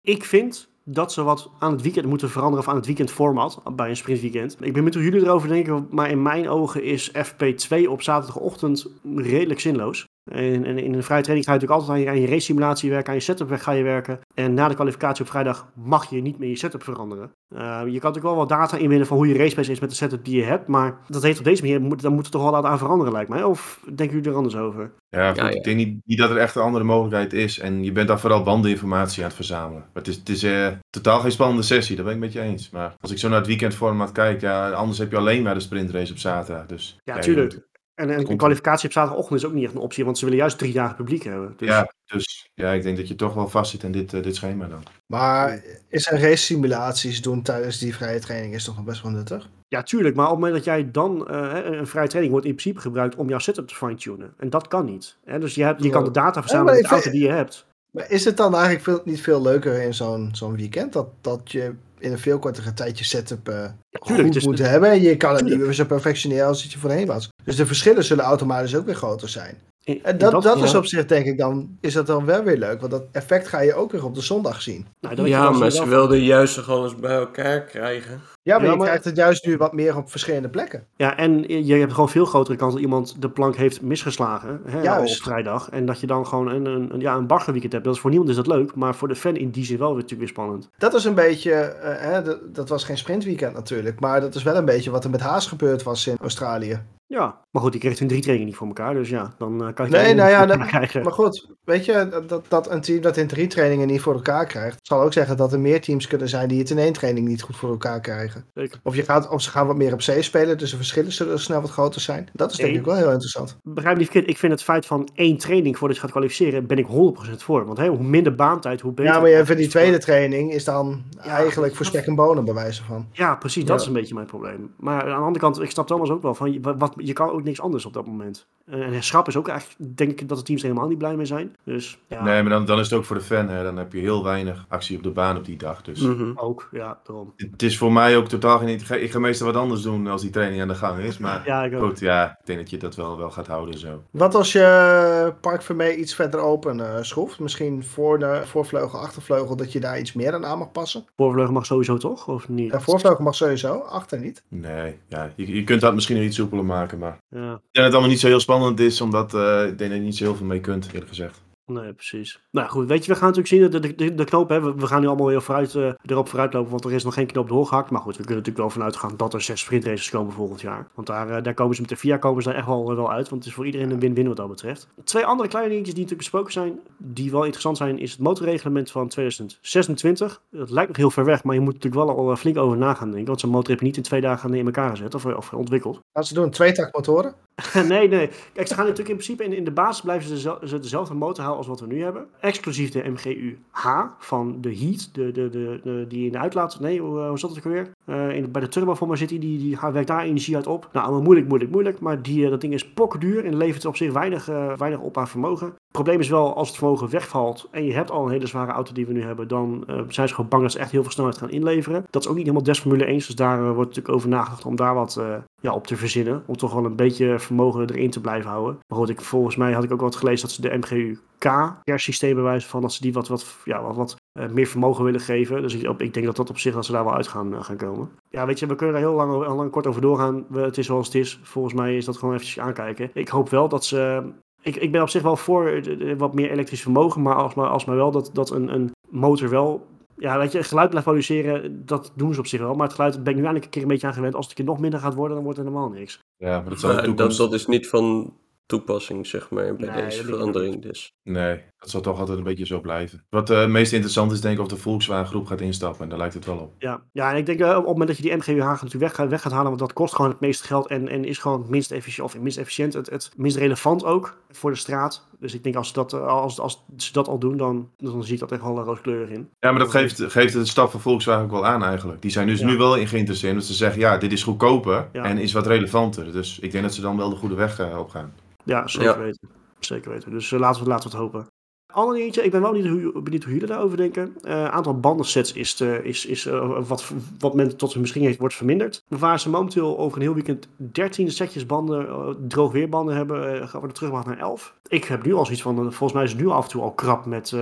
[0.00, 3.88] Ik vind dat ze wat aan het weekend moeten veranderen of aan het weekendformat bij
[3.88, 4.52] een sprintweekend.
[4.52, 8.86] Ik ben benieuwd hoe jullie erover denken, maar in mijn ogen is FP2 op zaterdagochtend
[9.14, 10.06] redelijk zinloos.
[10.30, 12.44] En, en, in een vrije training ga je natuurlijk altijd aan je, aan je race
[12.44, 14.20] simulatie werken, aan je setup ga je werken.
[14.34, 17.30] En na de kwalificatie op vrijdag mag je niet meer je setup veranderen.
[17.54, 19.96] Uh, je kan natuurlijk wel wat data inwinnen van hoe je race is met de
[19.96, 20.66] setup die je hebt.
[20.66, 23.30] Maar dat heeft op deze manier, moet, dan moet het toch wel aan veranderen lijkt
[23.30, 23.42] mij.
[23.42, 24.92] Of denken jullie er anders over?
[25.08, 27.58] Ja, ik denk niet, niet, dat er echt een andere mogelijkheid is.
[27.58, 29.84] En je bent dan vooral bandinformatie aan het verzamelen.
[29.92, 32.40] Maar het is, het is uh, totaal geen spannende sessie, dat ben ik met je
[32.40, 32.70] eens.
[32.70, 35.60] Maar als ik zo naar het weekendformat kijk, ja, anders heb je alleen maar de
[35.60, 36.66] sprintrace op zaterdag.
[36.66, 37.70] Dus, ja, tuurlijk.
[37.94, 40.40] En, en een kwalificatie op zaterdagochtend is ook niet echt een optie, want ze willen
[40.40, 41.54] juist drie dagen publiek hebben.
[41.56, 41.68] Dus...
[41.68, 44.36] Ja, dus ja, ik denk dat je toch wel vast zit in dit, uh, dit
[44.36, 44.82] schema dan.
[45.06, 49.12] Maar is een race simulaties doen tijdens die vrije training is toch nog best wel
[49.12, 49.48] nuttig?
[49.68, 50.14] Ja, tuurlijk.
[50.14, 53.14] Maar op het moment dat jij dan uh, een vrije training wordt in principe gebruikt
[53.14, 54.34] om jouw setup te fine-tunen.
[54.36, 55.16] En dat kan niet.
[55.24, 55.38] Hè?
[55.38, 57.66] Dus je, hebt, je kan de data verzamelen met de auto die je hebt.
[57.90, 60.92] Maar is het dan eigenlijk veel, niet veel leuker in zo'n zo'n weekend?
[60.92, 65.00] Dat, dat je in een veel kortere tijd je setup uh, goed dus moet hebben.
[65.00, 67.28] Je kan het niet meer zo perfectioneren als het je voorheen was.
[67.44, 69.56] Dus de verschillen zullen automatisch ook weer groter zijn.
[69.84, 72.80] En dat, dat, is op zich, denk ik, dan is dat dan wel weer leuk.
[72.80, 74.86] Want dat effect ga je ook weer op de zondag zien.
[75.00, 78.20] Nou, ja, maar ze wilden juist gewoon eens bij elkaar krijgen.
[78.42, 80.86] Ja, maar je krijgt het juist nu wat meer op verschillende plekken.
[80.96, 84.98] Ja, en je hebt gewoon veel grotere kans dat iemand de plank heeft misgeslagen hè,
[84.98, 85.70] op vrijdag.
[85.70, 87.84] En dat je dan gewoon een, een, ja, een baggerweekend hebt.
[87.84, 89.94] Dat is voor niemand is dat leuk, maar voor de fan in die zin wel
[89.94, 90.70] weer, natuurlijk weer spannend.
[90.78, 94.56] Dat is een beetje, uh, hè, dat was geen sprintweekend natuurlijk, maar dat is wel
[94.56, 96.80] een beetje wat er met Haas gebeurd was in Australië.
[97.12, 98.94] Ja, maar goed, die kreeg hun drie trainingen niet voor elkaar.
[98.94, 100.58] Dus ja, dan uh, kan je Nee, nou ja, dat,
[101.02, 104.46] maar goed, weet je, dat, dat een team dat in drie trainingen niet voor elkaar
[104.46, 107.28] krijgt, zal ook zeggen dat er meer teams kunnen zijn die het in één training
[107.28, 108.44] niet goed voor elkaar krijgen.
[108.54, 108.80] Zeker.
[108.82, 111.40] Of, je gaat, of ze gaan wat meer op C spelen, dus de verschillen zullen
[111.40, 112.28] snel wat groter zijn.
[112.32, 113.56] Dat is denk ik wel heel interessant.
[113.62, 116.78] Begrijp niet verkeerd, ik vind het feit van één training voordat je gaat kwalificeren, ben
[116.78, 116.90] ik 100%
[117.36, 117.64] voor.
[117.66, 119.12] Want hey, hoe minder baantijd, hoe beter.
[119.12, 122.84] Ja, maar even die tweede training is dan eigenlijk voor spek en bonen bij wijze
[122.84, 123.06] van.
[123.12, 124.74] Ja, precies, dat is een beetje mijn probleem.
[124.76, 127.44] Maar aan de andere kant, ik snap Thomas ook wel van, wat, je kan ook
[127.44, 128.46] niks anders op dat moment.
[128.66, 131.26] En schrap is ook eigenlijk, denk ik, dat de teams er helemaal niet blij mee
[131.26, 131.56] zijn.
[131.64, 132.24] Dus, ja.
[132.24, 133.62] Nee, maar dan, dan is het ook voor de fan, hè.
[133.62, 135.82] dan heb je heel weinig actie op de baan op die dag.
[135.82, 136.00] Dus.
[136.00, 136.32] Mhm.
[136.34, 137.32] Ook, ja, daarom.
[137.36, 138.80] Het is voor mij ook totaal geen...
[138.90, 141.18] Ik ga meestal wat anders doen als die training aan de gang is.
[141.18, 144.02] Maar ja, ik goed, ja, ik denk dat je dat wel, wel gaat houden zo.
[144.10, 147.38] Wat als je Park Vermee iets verder open uh, schroeft?
[147.38, 151.04] Misschien voor de voorvleugel, achtervleugel, dat je daar iets meer aan aan mag passen?
[151.16, 152.72] Voorvleugel mag sowieso toch, of niet?
[152.72, 154.42] Ja, voorvleugel mag sowieso, achter niet.
[154.48, 157.18] Nee, ja, je, je kunt dat misschien nog iets soepeler maken, maar...
[157.28, 157.52] Ja.
[157.52, 159.98] Ik denk dat het allemaal niet zo heel spannend is, omdat uh, ik denk dat
[159.98, 161.42] je niet zo heel veel mee kunt, eerlijk gezegd.
[161.72, 162.40] Nee, precies.
[162.50, 165.00] Nou goed, weet je, we gaan natuurlijk zien, de, de, de knoop, hè, we, gaan
[165.00, 167.90] nu allemaal weer vooruit, uh, erop vooruit lopen, want er is nog geen knoop doorgehakt.
[167.90, 170.88] Maar goed, we kunnen natuurlijk wel vanuit gaan dat er zes sprintraces komen volgend jaar.
[170.94, 173.12] Want daar, uh, daar komen ze met de VIA komen ze daar echt wel, wel
[173.12, 174.88] uit, want het is voor iedereen een win-win wat dat betreft.
[175.04, 178.90] Twee andere kleine dingetjes die natuurlijk besproken zijn, die wel interessant zijn, is het motorreglement
[178.90, 180.40] van 2026.
[180.50, 182.76] Dat lijkt nog heel ver weg, maar je moet natuurlijk wel al eh, flink over
[182.76, 185.14] na gaan denken, want zo'n motor heb je niet in twee dagen in elkaar gezet
[185.14, 186.00] of, of ontwikkeld.
[186.12, 187.34] Gaan ze doen twee motoren?
[187.88, 188.30] nee, nee.
[188.52, 191.56] Kijk, ze gaan natuurlijk in principe in, in de basis blijven ze, dezelfde motor houden
[191.56, 193.86] als wat we nu hebben exclusief de MGU-H
[194.18, 197.58] van de Heat, de, de, de, die in de uitlaat, nee, hoe, hoe zat het
[197.58, 197.90] ook alweer?
[198.06, 200.88] Uh, in, bij de turbo voor zit die, die, werkt daar energie uit op.
[200.92, 203.96] Nou, allemaal moeilijk, moeilijk, moeilijk, maar die, uh, dat ding is pokduur en levert op
[203.96, 205.74] zich weinig, weinig op aan vermogen.
[205.92, 208.92] Probleem is wel, als het vermogen wegvalt en je hebt al een hele zware auto
[208.92, 211.10] die we nu hebben, dan uh, zijn ze gewoon bang dat ze echt heel veel
[211.10, 212.04] snelheid gaan inleveren.
[212.10, 214.64] Dat is ook niet helemaal des Formule 1, dus daar uh, wordt natuurlijk over nagedacht
[214.64, 216.42] om daar wat uh, ja, op te verzinnen.
[216.46, 218.78] Om toch wel een beetje vermogen erin te blijven houden.
[218.88, 222.34] Maar goed, ik, volgens mij had ik ook wat gelezen dat ze de MGU-K systeem
[222.34, 224.16] bewijzen van dat ze die wat, wat, ja, wat, wat
[224.50, 225.62] meer vermogen willen geven.
[225.62, 227.76] Dus ik, ik, denk dat dat op zich, dat ze daar wel uit gaan, gaan
[227.76, 228.10] komen.
[228.30, 230.46] Ja, weet je, we kunnen er heel lang, lang kort over doorgaan.
[230.52, 231.40] Het is zoals het is.
[231.42, 233.10] Volgens mij is dat gewoon eventjes aankijken.
[233.14, 234.22] Ik hoop wel dat ze
[234.62, 235.82] ik, ik ben op zich wel voor
[236.16, 239.48] wat meer elektrisch vermogen, maar als maar, als maar wel dat, dat een, een motor
[239.48, 239.86] wel
[240.22, 242.74] ja, weet je, geluid blijft produceren, dat doen ze op zich wel.
[242.74, 244.34] Maar het geluid ben ik nu eindelijk een keer een beetje aan gewend.
[244.34, 246.18] Als het een keer nog minder gaat worden, dan wordt er helemaal niks.
[246.36, 250.24] Ja, maar dat, zal dat, dat is niet van toepassing, zeg maar, bij nee, deze
[250.24, 250.82] verandering.
[250.82, 251.12] Dus.
[251.22, 253.24] Nee, dat zal toch altijd een beetje zo blijven.
[253.28, 256.02] Wat het uh, meest interessant is, denk ik, of de Volkswagen groep gaat instappen.
[256.02, 256.72] En daar lijkt het wel op.
[256.78, 259.14] Ja, ja en ik denk uh, op het moment dat je die MGUH natuurlijk weg
[259.14, 261.60] gaat, weg gaat halen, want dat kost gewoon het meeste geld en, en is gewoon
[261.60, 265.26] het minst efficiënt, of minst efficiënt, het, het minst relevant ook voor de straat.
[265.38, 268.24] Dus ik denk als ze dat, eh, als, als ze dat al doen, dan, dan
[268.24, 269.48] zie ik dat echt wel rooskleurig in.
[269.60, 272.22] Ja, maar dat geeft, geeft de stap van Volkswagen ook wel aan eigenlijk.
[272.22, 273.54] Die zijn dus nu wel in geïnteresseerd.
[273.54, 275.24] Dat ze zeggen, ja, dit is goedkoper ja.
[275.24, 276.32] en is wat relevanter.
[276.32, 278.32] Dus ik denk dat ze dan wel de goede weg uh, op gaan.
[278.64, 279.48] Ja, zeker weten.
[279.78, 280.30] Zeker weten.
[280.30, 281.46] Dus uh, laten, we, laten we het hopen.
[281.92, 284.22] Ander dingetje, ik ben wel benieuwd hoe, benieuwd hoe jullie daarover denken.
[284.22, 288.26] Het uh, aantal bandensets is, uh, is, is uh, wat, wat men tot zijn beschikking
[288.26, 289.04] heeft, wordt verminderd.
[289.08, 293.92] Waar ze momenteel over een heel weekend 13 setjes banden, droog weerbanden hebben, gaan we
[293.92, 294.74] terug naar 11.
[294.88, 296.92] Ik heb nu al zoiets van, volgens mij is het nu af en toe al
[296.92, 297.52] krap met,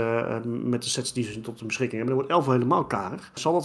[0.44, 2.18] met de sets die ze tot de beschikking hebben.
[2.18, 3.30] Dan wordt 11 helemaal karig.
[3.34, 3.62] Zal dat,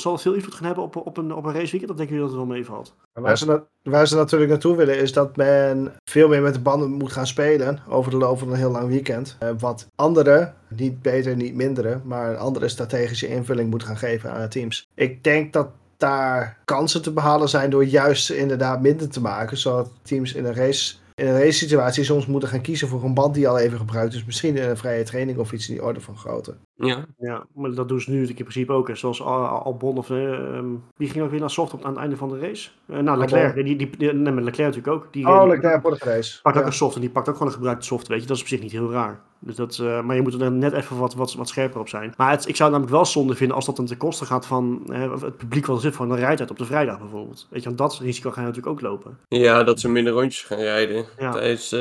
[0.00, 1.90] zal dat veel invloed gaan hebben op, op, een, op een raceweekend?
[1.90, 2.94] Of denken jullie dat het wel meevalt?
[3.12, 6.90] Waar ze, waar ze natuurlijk naartoe willen is dat men veel meer met de banden
[6.90, 9.36] moet gaan spelen over de loop van een heel lang weekend.
[9.58, 14.48] wat andere, niet beter, niet mindere, maar een andere strategische invulling moet gaan geven aan
[14.48, 14.88] teams.
[14.94, 19.90] Ik denk dat daar kansen te behalen zijn door juist inderdaad minder te maken, zodat
[20.02, 23.34] teams in een race in een race situatie soms moeten gaan kiezen voor een band
[23.34, 24.24] die al even gebruikt is.
[24.24, 26.54] Misschien in een vrije training of iets in die orde van grootte.
[26.86, 28.88] Ja, ja maar dat doen ze nu natuurlijk in principe ook.
[28.88, 28.94] Hè.
[28.94, 30.10] Zoals Albon of...
[30.10, 30.58] Uh,
[30.96, 32.70] wie ging ook weer naar soft op aan het einde van de race?
[32.86, 33.54] Uh, nou, Leclerc.
[33.54, 35.12] Die, die, die, nee, met Leclerc natuurlijk ook.
[35.12, 36.42] Die, oh, Leclerc voor de race.
[36.42, 38.26] Pakt ook een soft en die pakt ook gewoon een gebruikte soft, weet je.
[38.26, 39.20] Dat is op zich niet heel raar.
[39.38, 42.14] Dus dat, uh, maar je moet er net even wat, wat, wat scherper op zijn.
[42.16, 44.82] Maar het, ik zou het namelijk wel zonde vinden als dat ten koste gaat van
[45.20, 47.46] het publiek wat er zit voor een rijtijd op de vrijdag bijvoorbeeld.
[47.50, 49.18] Weet je, want dat risico ga je natuurlijk ook lopen.
[49.28, 51.04] Ja, dat ze minder rondjes gaan rijden.
[51.18, 51.30] Ja.
[51.30, 51.76] Tijdens,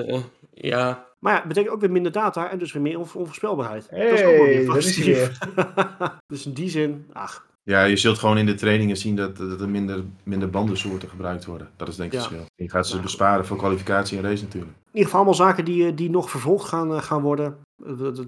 [0.53, 3.87] ja, maar ja, het betekent ook weer minder data en dus weer meer onvoorspelbaarheid.
[3.89, 5.37] Hey, dat is ook wel weer positief.
[6.27, 7.49] dus in die zin, ach.
[7.63, 11.45] Ja, je zult gewoon in de trainingen zien dat, dat er minder, minder bandensoorten gebruikt
[11.45, 11.69] worden.
[11.75, 12.47] Dat is denk ik het verschil.
[12.55, 14.71] Je gaat ze besparen voor kwalificatie en race natuurlijk.
[14.73, 17.57] In ieder geval allemaal zaken die, eh, die nog vervolgd gaan, uh, gaan worden.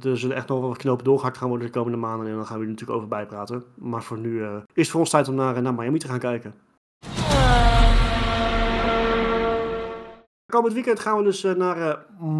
[0.03, 2.27] Er zullen echt nog wel wat knopen doorgehakt gaan worden de komende maanden.
[2.27, 3.63] En dan gaan we er natuurlijk over bijpraten.
[3.75, 6.19] Maar voor nu uh, is het voor ons tijd om naar, naar Miami te gaan
[6.19, 6.53] kijken.
[10.54, 11.94] Komend weekend gaan we dus naar uh,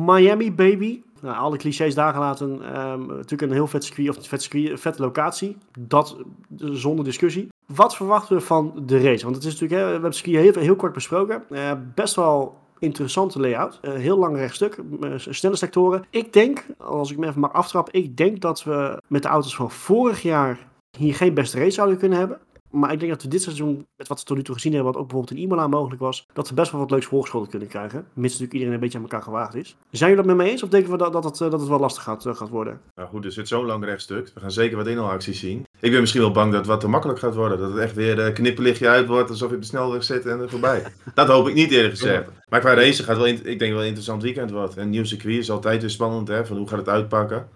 [0.06, 1.02] Miami, baby.
[1.22, 2.50] Nou, alle clichés daar gelaten.
[2.52, 5.58] Um, natuurlijk een heel vet circuit, of vet circuit, vette locatie.
[5.80, 6.18] Dat
[6.58, 7.48] zonder discussie.
[7.66, 9.24] Wat verwachten we van de race?
[9.24, 11.44] Want het is natuurlijk, we hebben het circuit heel, heel kort besproken.
[11.50, 13.80] Uh, best wel interessante layout.
[13.82, 14.78] Uh, heel lang rechtstuk,
[15.16, 16.06] snelle sectoren.
[16.10, 19.56] Ik denk, als ik me even mag aftrappen, ik denk dat we met de auto's
[19.56, 22.40] van vorig jaar hier geen beste race zouden kunnen hebben.
[22.74, 24.92] Maar ik denk dat we dit seizoen, met wat we tot nu toe gezien hebben,
[24.92, 27.68] wat ook bijvoorbeeld in Imola mogelijk was, dat we best wel wat leuks voorgeschoten kunnen
[27.68, 28.06] krijgen.
[28.14, 29.76] Mits natuurlijk iedereen een beetje aan elkaar gewaagd is.
[29.92, 31.80] Zijn jullie dat met me eens of denken we dat, dat, het, dat het wel
[31.80, 32.82] lastig gaat, uh, gaat worden?
[32.96, 34.32] Nou goed, er zit zo'n lang rechtstuk.
[34.34, 35.66] We gaan zeker wat inhaalacties zien.
[35.80, 37.60] Ik ben misschien wel bang dat het wat te makkelijk gaat worden.
[37.60, 40.40] Dat het echt weer een knipperlichtje uit wordt, alsof je op de snelweg zit en
[40.40, 40.84] er voorbij.
[41.14, 42.30] dat hoop ik niet eerder gezegd.
[42.50, 44.78] Maar qua race gaat wel, ik denk wel een interessant weekend wordt.
[44.78, 47.48] En nieuw circuit is altijd weer spannend, hè, van hoe gaat het uitpakken.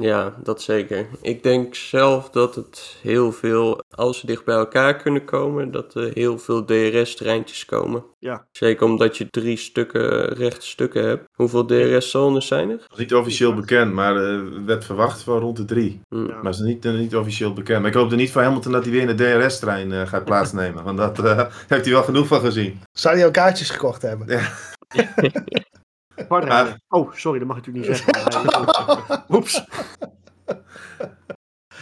[0.00, 1.06] Ja, dat zeker.
[1.22, 5.94] Ik denk zelf dat het heel veel, als ze dicht bij elkaar kunnen komen, dat
[5.94, 8.04] er heel veel DRS-treintjes komen.
[8.18, 8.46] Ja.
[8.52, 11.28] Zeker omdat je drie stukken rechte stukken hebt.
[11.32, 12.76] Hoeveel DRS-zones zijn er?
[12.76, 16.00] Dat is niet officieel bekend, maar er werd verwacht van rond de drie.
[16.08, 16.18] Ja.
[16.18, 17.80] Maar dat is niet, niet officieel bekend.
[17.80, 20.24] Maar ik hoop er niet voor Hamilton dat hij weer in de DRS-trein uh, gaat
[20.24, 20.84] plaatsnemen.
[20.84, 22.80] want dat uh, heeft hij wel genoeg van gezien.
[22.92, 24.26] Zou hij al kaartjes gekocht hebben?
[24.28, 24.48] Ja.
[26.88, 29.24] Oh, sorry, dat mag ik natuurlijk niet zeggen.
[29.36, 29.64] Oeps.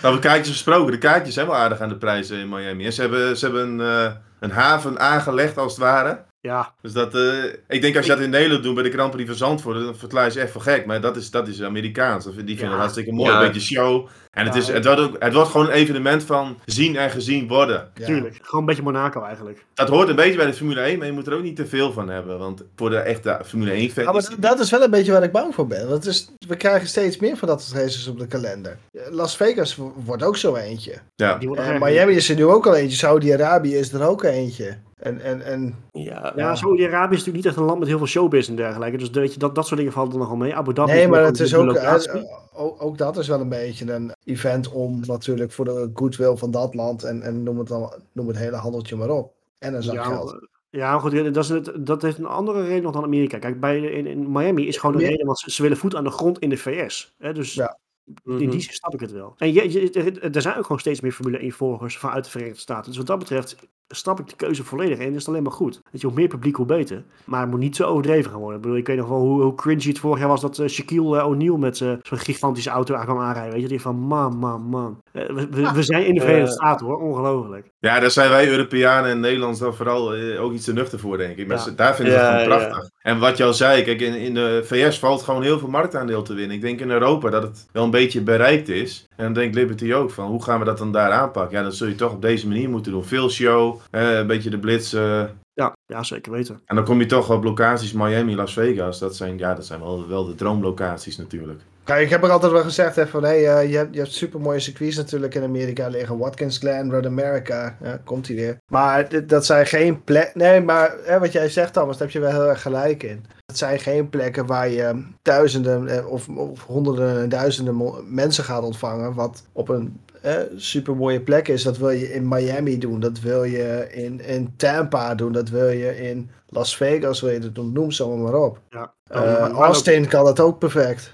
[0.02, 0.92] Nou, we kaartjes gesproken.
[0.92, 2.84] De kaartjes zijn wel aardig aan de prijzen in Miami.
[2.84, 6.24] En ze hebben, ze hebben een, uh, een haven aangelegd, als het ware.
[6.46, 6.74] Ja.
[6.80, 9.28] Dus dat, uh, ik denk als je dat in Nederland doet bij de Grand Prix
[9.28, 10.86] van Zandvoort, dan verklaar je ze echt voor gek.
[10.86, 12.24] Maar dat is, dat is Amerikaans.
[12.24, 12.70] Die vinden ja.
[12.70, 14.08] het hartstikke mooi, een beetje show.
[14.30, 17.48] En het, is, het, wordt ook, het wordt gewoon een evenement van zien en gezien
[17.48, 17.90] worden.
[17.94, 18.06] Ja.
[18.06, 19.64] Tuurlijk, gewoon een beetje Monaco eigenlijk.
[19.74, 21.66] Dat hoort een beetje bij de Formule 1, maar je moet er ook niet te
[21.66, 22.38] veel van hebben.
[22.38, 24.06] Want voor de echte Formule 1 fans...
[24.06, 25.88] Ja, maar dat is wel een beetje waar ik bang voor ben.
[25.88, 28.78] Want is, we krijgen steeds meer van dat soort races op de kalender.
[29.10, 30.94] Las Vegas wordt ook zo eentje.
[31.14, 31.38] Ja.
[31.40, 32.96] En Miami is er nu ook al eentje.
[32.96, 34.76] Saudi-Arabië is er ook eentje.
[34.96, 38.06] En, en, en Ja, Ja, Saudi-Arabië is natuurlijk niet echt een land met heel veel
[38.06, 38.96] showbiz en dergelijke.
[38.96, 40.54] Dus weet je, dat, dat soort dingen vallen er nogal mee.
[40.54, 42.22] Abu Dhabi nee, maar het is ook, eh,
[42.54, 46.50] ook, ook dat is wel een beetje een event om natuurlijk voor de goodwill van
[46.50, 49.32] dat land en, en noem, het dan, noem het hele handeltje maar op.
[49.58, 50.30] En een zak ja, geld.
[50.32, 53.38] maar- ja, goed, dat, is het, dat heeft een andere reden nog dan Amerika.
[53.38, 55.08] Kijk, bij, in, in Miami is gewoon de Ja.
[55.08, 57.14] reden, want ze, ze willen voet aan de grond in de VS.
[57.18, 57.78] Hè, dus Ja.
[58.04, 58.38] in Mhm.
[58.50, 59.34] die zin snap ik het wel.
[59.36, 62.60] En je, je- er- zijn ook gewoon steeds meer Formule 1 volgers vanuit de Verenigde
[62.60, 62.86] Staten.
[62.88, 63.56] Dus wat dat betreft
[63.88, 64.98] snap ik de keuze volledig.
[64.98, 65.80] En is het alleen maar goed.
[65.92, 67.02] Dat je, hoe meer publiek, hoe beter.
[67.24, 68.56] Maar het moet niet zo overdreven gaan worden.
[68.56, 70.68] Ik bedoel, ik weet nog wel hoe, hoe cringy het vorig jaar was dat eh,
[70.68, 73.52] Shaquille eh, O'Neal met eh, zo'n gigantische auto aan kwam aanrijden.
[73.52, 74.98] Weet je, die van man, man, man.
[75.12, 76.52] We, we, we zijn in de Verenigde.
[76.52, 77.70] Staten hoor, ongelooflijk.
[77.78, 81.36] Ja, daar zijn wij Europeanen en Nederlanders dan vooral ook iets te nuchter voor, denk
[81.36, 81.46] ik.
[81.46, 81.70] Maar Ja.
[81.76, 82.66] daar vinden ze Ja, het gewoon ja.
[82.66, 82.90] prachtig.
[83.02, 86.22] En wat je al zei, kijk, in, in de VS valt gewoon heel veel marktaandeel
[86.22, 86.56] te winnen.
[86.56, 89.05] Ik denk in Europa dat het wel een beetje bereikt is.
[89.16, 91.58] En dan denkt Liberty ook van, hoe gaan we dat dan daar aanpakken?
[91.58, 93.04] Ja, dat zul je toch op deze manier moeten doen.
[93.04, 94.94] Veel show, eh, een beetje de blitz.
[94.94, 95.22] eh,
[95.54, 96.60] Ja, ja, zeker weten.
[96.66, 98.98] en dan kom je toch op locaties Miami, Las Vegas.
[98.98, 101.60] Dat zijn, ja, dat zijn wel, wel de droomlocaties natuurlijk.
[101.84, 104.12] Kijk, ik heb er altijd wel gezegd hè, van hey, eh, je, hebt, je hebt
[104.12, 106.18] super mooie circuits natuurlijk in Amerika liggen.
[106.18, 108.56] Watkins Glen, Road America, ja, komt hij weer.
[108.72, 110.38] Maar dat zijn geen plekken.
[110.40, 113.24] Nee, maar hè, wat jij zegt Thomas, daar heb je wel heel erg gelijk in.
[113.56, 118.62] Het zijn geen plekken waar je duizenden eh, of, of honderden en duizenden mensen gaat
[118.62, 119.14] ontvangen.
[119.14, 121.62] Wat op een eh, super mooie plek is.
[121.62, 125.68] Dat wil je in Miami doen, dat wil je in, in Tampa doen, dat wil
[125.68, 127.72] je in Las Vegas wil je dat doen.
[127.72, 128.60] Noem ze allemaal maar op.
[128.70, 128.92] Ja.
[129.08, 131.12] Eh, ook- Austin kan dat ook perfect.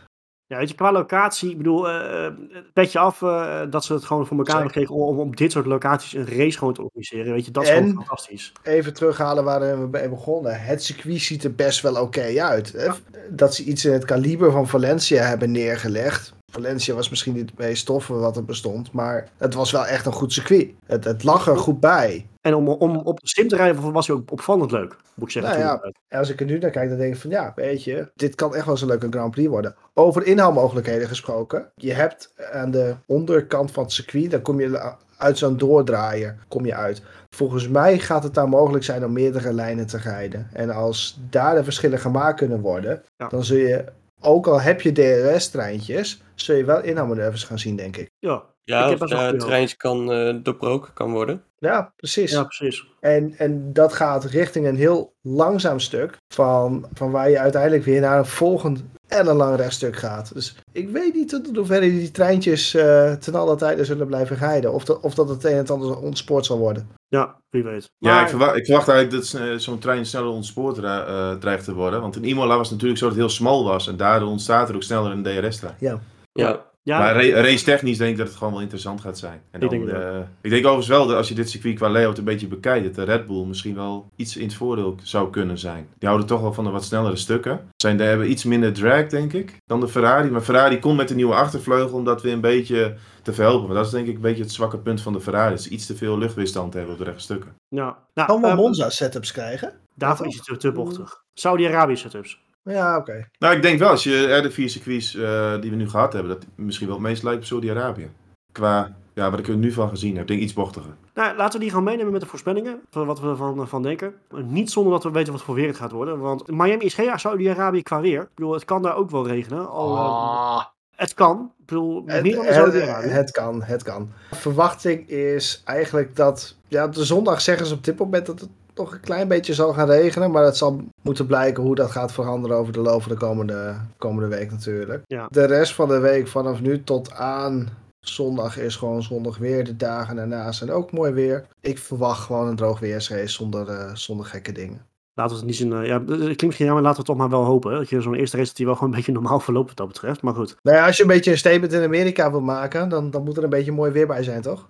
[0.53, 2.33] Ja, weet je, qua locatie, ik bedoel, eh
[2.73, 5.67] petje af eh, dat ze het gewoon voor elkaar hebben gekregen om, op dit soort
[5.67, 7.33] locaties een race gewoon te organiseren.
[7.33, 8.53] Weet je, dat is En- gewoon fantastisch.
[8.63, 10.61] even terughalen waar we mee begonnen.
[10.61, 12.73] Het circuit ziet er best wel oké uit.
[12.73, 12.89] hè.
[13.31, 16.33] Dat ze iets in het kaliber van Valencia hebben neergelegd.
[16.53, 20.07] Valencia was misschien niet het meest toffe wat er bestond, maar het was wel echt
[20.07, 20.71] een goed circuit.
[20.87, 22.27] Het, het lag er goed bij.
[22.41, 25.33] En om, om op de sim te rijden was hij ook opvallend leuk, moet ik
[25.43, 25.61] zeggen.
[25.65, 25.95] Nou toen.
[26.09, 28.35] En als ik er nu naar kijk, dan denk ik van ja, weet je, dit
[28.35, 29.75] kan echt wel eens een leuke Grand Prix worden.
[29.95, 31.71] Over inhaalmogelijkheden gesproken.
[31.75, 36.67] Je hebt aan de onderkant van het circuit, dan kom je uit zo'n doordraaier, kom
[36.67, 37.03] je uit.
[37.31, 40.49] Volgens mij gaat het daar mogelijk zijn om meerdere lijnen te rijden.
[40.53, 43.29] En als daar de verschillen gemaakt kunnen worden, Ja.
[43.29, 43.85] dan zul je,
[44.23, 48.11] ook al heb je DRS-treintjes, zul je wel inhaalmanoeuvres gaan zien, denk ik.
[48.19, 51.45] Ja, Ik Ja, heb wel daar het goeie treintje kan eh, doorbroken kan worden.
[51.63, 52.31] Ja, precies.
[52.31, 52.87] ja, precies.
[53.01, 56.17] En, en dat gaat richting een heel langzaam stuk.
[56.35, 60.35] Van, van waar je uiteindelijk weer naar een volgend en een lang rechtstuk gaat.
[60.35, 64.73] Dus ik weet niet tot hoeverre die treintjes eh ten alle tijde zullen blijven rijden.
[64.73, 66.89] Of, dat of dat het een en het ander ontspoord zal worden.
[67.09, 67.91] Ja, wie weet.
[67.99, 71.75] Ja, ik verwacht, ik verwacht eigenlijk dat eh, zo'n trein sneller ontspoord eh, dreigt te
[71.75, 72.01] worden.
[72.01, 73.89] Want in Imola was het natuurlijk zo dat het heel smal was.
[73.89, 75.75] En daardoor ontstaat er ook sneller een DRS-trein.
[75.79, 76.01] Ja,
[76.33, 79.41] ja, Maar ra- race technisch denk ik dat het gewoon wel interessant gaat zijn.
[79.51, 81.89] En Ik dan, denk eh, ik denk overigens wel dat als je dit circuit qua
[81.91, 85.31] layout een beetje bekijkt, dat de Red Bull misschien wel iets in het voordeel zou
[85.31, 85.89] kunnen zijn.
[85.99, 87.69] Die houden toch wel van de wat snellere stukken.
[87.77, 90.31] Zijn, die hebben iets minder drag, denk ik, dan de Ferrari.
[90.31, 93.67] Maar Ferrari komt met een nieuwe achtervleugel om dat weer een beetje te verhelpen.
[93.67, 95.51] Maar dat is denk ik een beetje het zwakke punt van de Ferrari.
[95.55, 97.55] Dat ze iets te veel luchtweerstand hebben op de rechtstukken.
[97.69, 97.99] ja.
[98.15, 99.73] Nou, Kan wel ehm, Monza setups krijgen?
[99.95, 101.23] daarvoor is het te, te bochtig.
[101.35, 102.41] Saudi-Arabië setups.
[102.65, 103.29] Ja, oké.
[103.39, 106.31] Nou, ik denk wel, als je de vier circuits eh, die we nu gehad hebben,
[106.31, 108.11] dat misschien wel het meest lijkt op Saudi-Arabië.
[108.53, 110.95] Qua, ja, wat ik er nu van gezien heb, denk ik iets bochtiger.
[111.15, 112.81] Nou, laten we die gaan meenemen met de voorspellingen.
[112.91, 114.15] Van Wat we ervan van denken.
[114.31, 116.19] Niet zonder dat we weten wat voor weer het gaat worden.
[116.19, 118.23] Want Miami is geen Saudi-Arabië qua weer.
[118.23, 119.69] Ik bedoel, het kan daar ook wel regenen.
[119.69, 120.65] Al, eh,
[120.97, 121.53] het kan.
[121.59, 124.13] Ik bedoel, Het, meer dan in het, het kan, het kan.
[124.31, 126.57] Verwachting is eigenlijk dat...
[126.69, 129.73] Ja, de zondag zeggen ze op dit moment dat het nog een klein beetje zal
[129.73, 130.31] gaan regenen.
[130.31, 133.75] Maar het zal moeten blijken hoe dat gaat veranderen over de loop van de komende,
[133.99, 135.03] komende week natuurlijk.
[135.07, 135.27] Ja.
[135.31, 137.69] De rest van de week vanaf nu tot aan
[138.01, 139.65] zondag is gewoon zondag weer.
[139.65, 141.45] De dagen daarna zijn ook mooi weer.
[141.61, 144.81] Ik verwacht gewoon een droog weersrace zonder, eh, zonder gekke dingen.
[145.15, 145.73] Laten we het niet zien.
[145.73, 147.73] eh, ja, het klinkt misschien jammer, laten we het toch maar wel hopen.
[147.73, 149.77] hè, Dat je zo'n eerste race dat die wel gewoon een beetje normaal verloopt wat
[149.77, 150.23] dat betreft.
[150.23, 150.57] Maar goed.
[150.63, 153.37] Nou ja, als je een beetje een statement in Amerika wil maken, dan, dan moet
[153.37, 154.69] er een beetje mooi weer bij zijn, toch?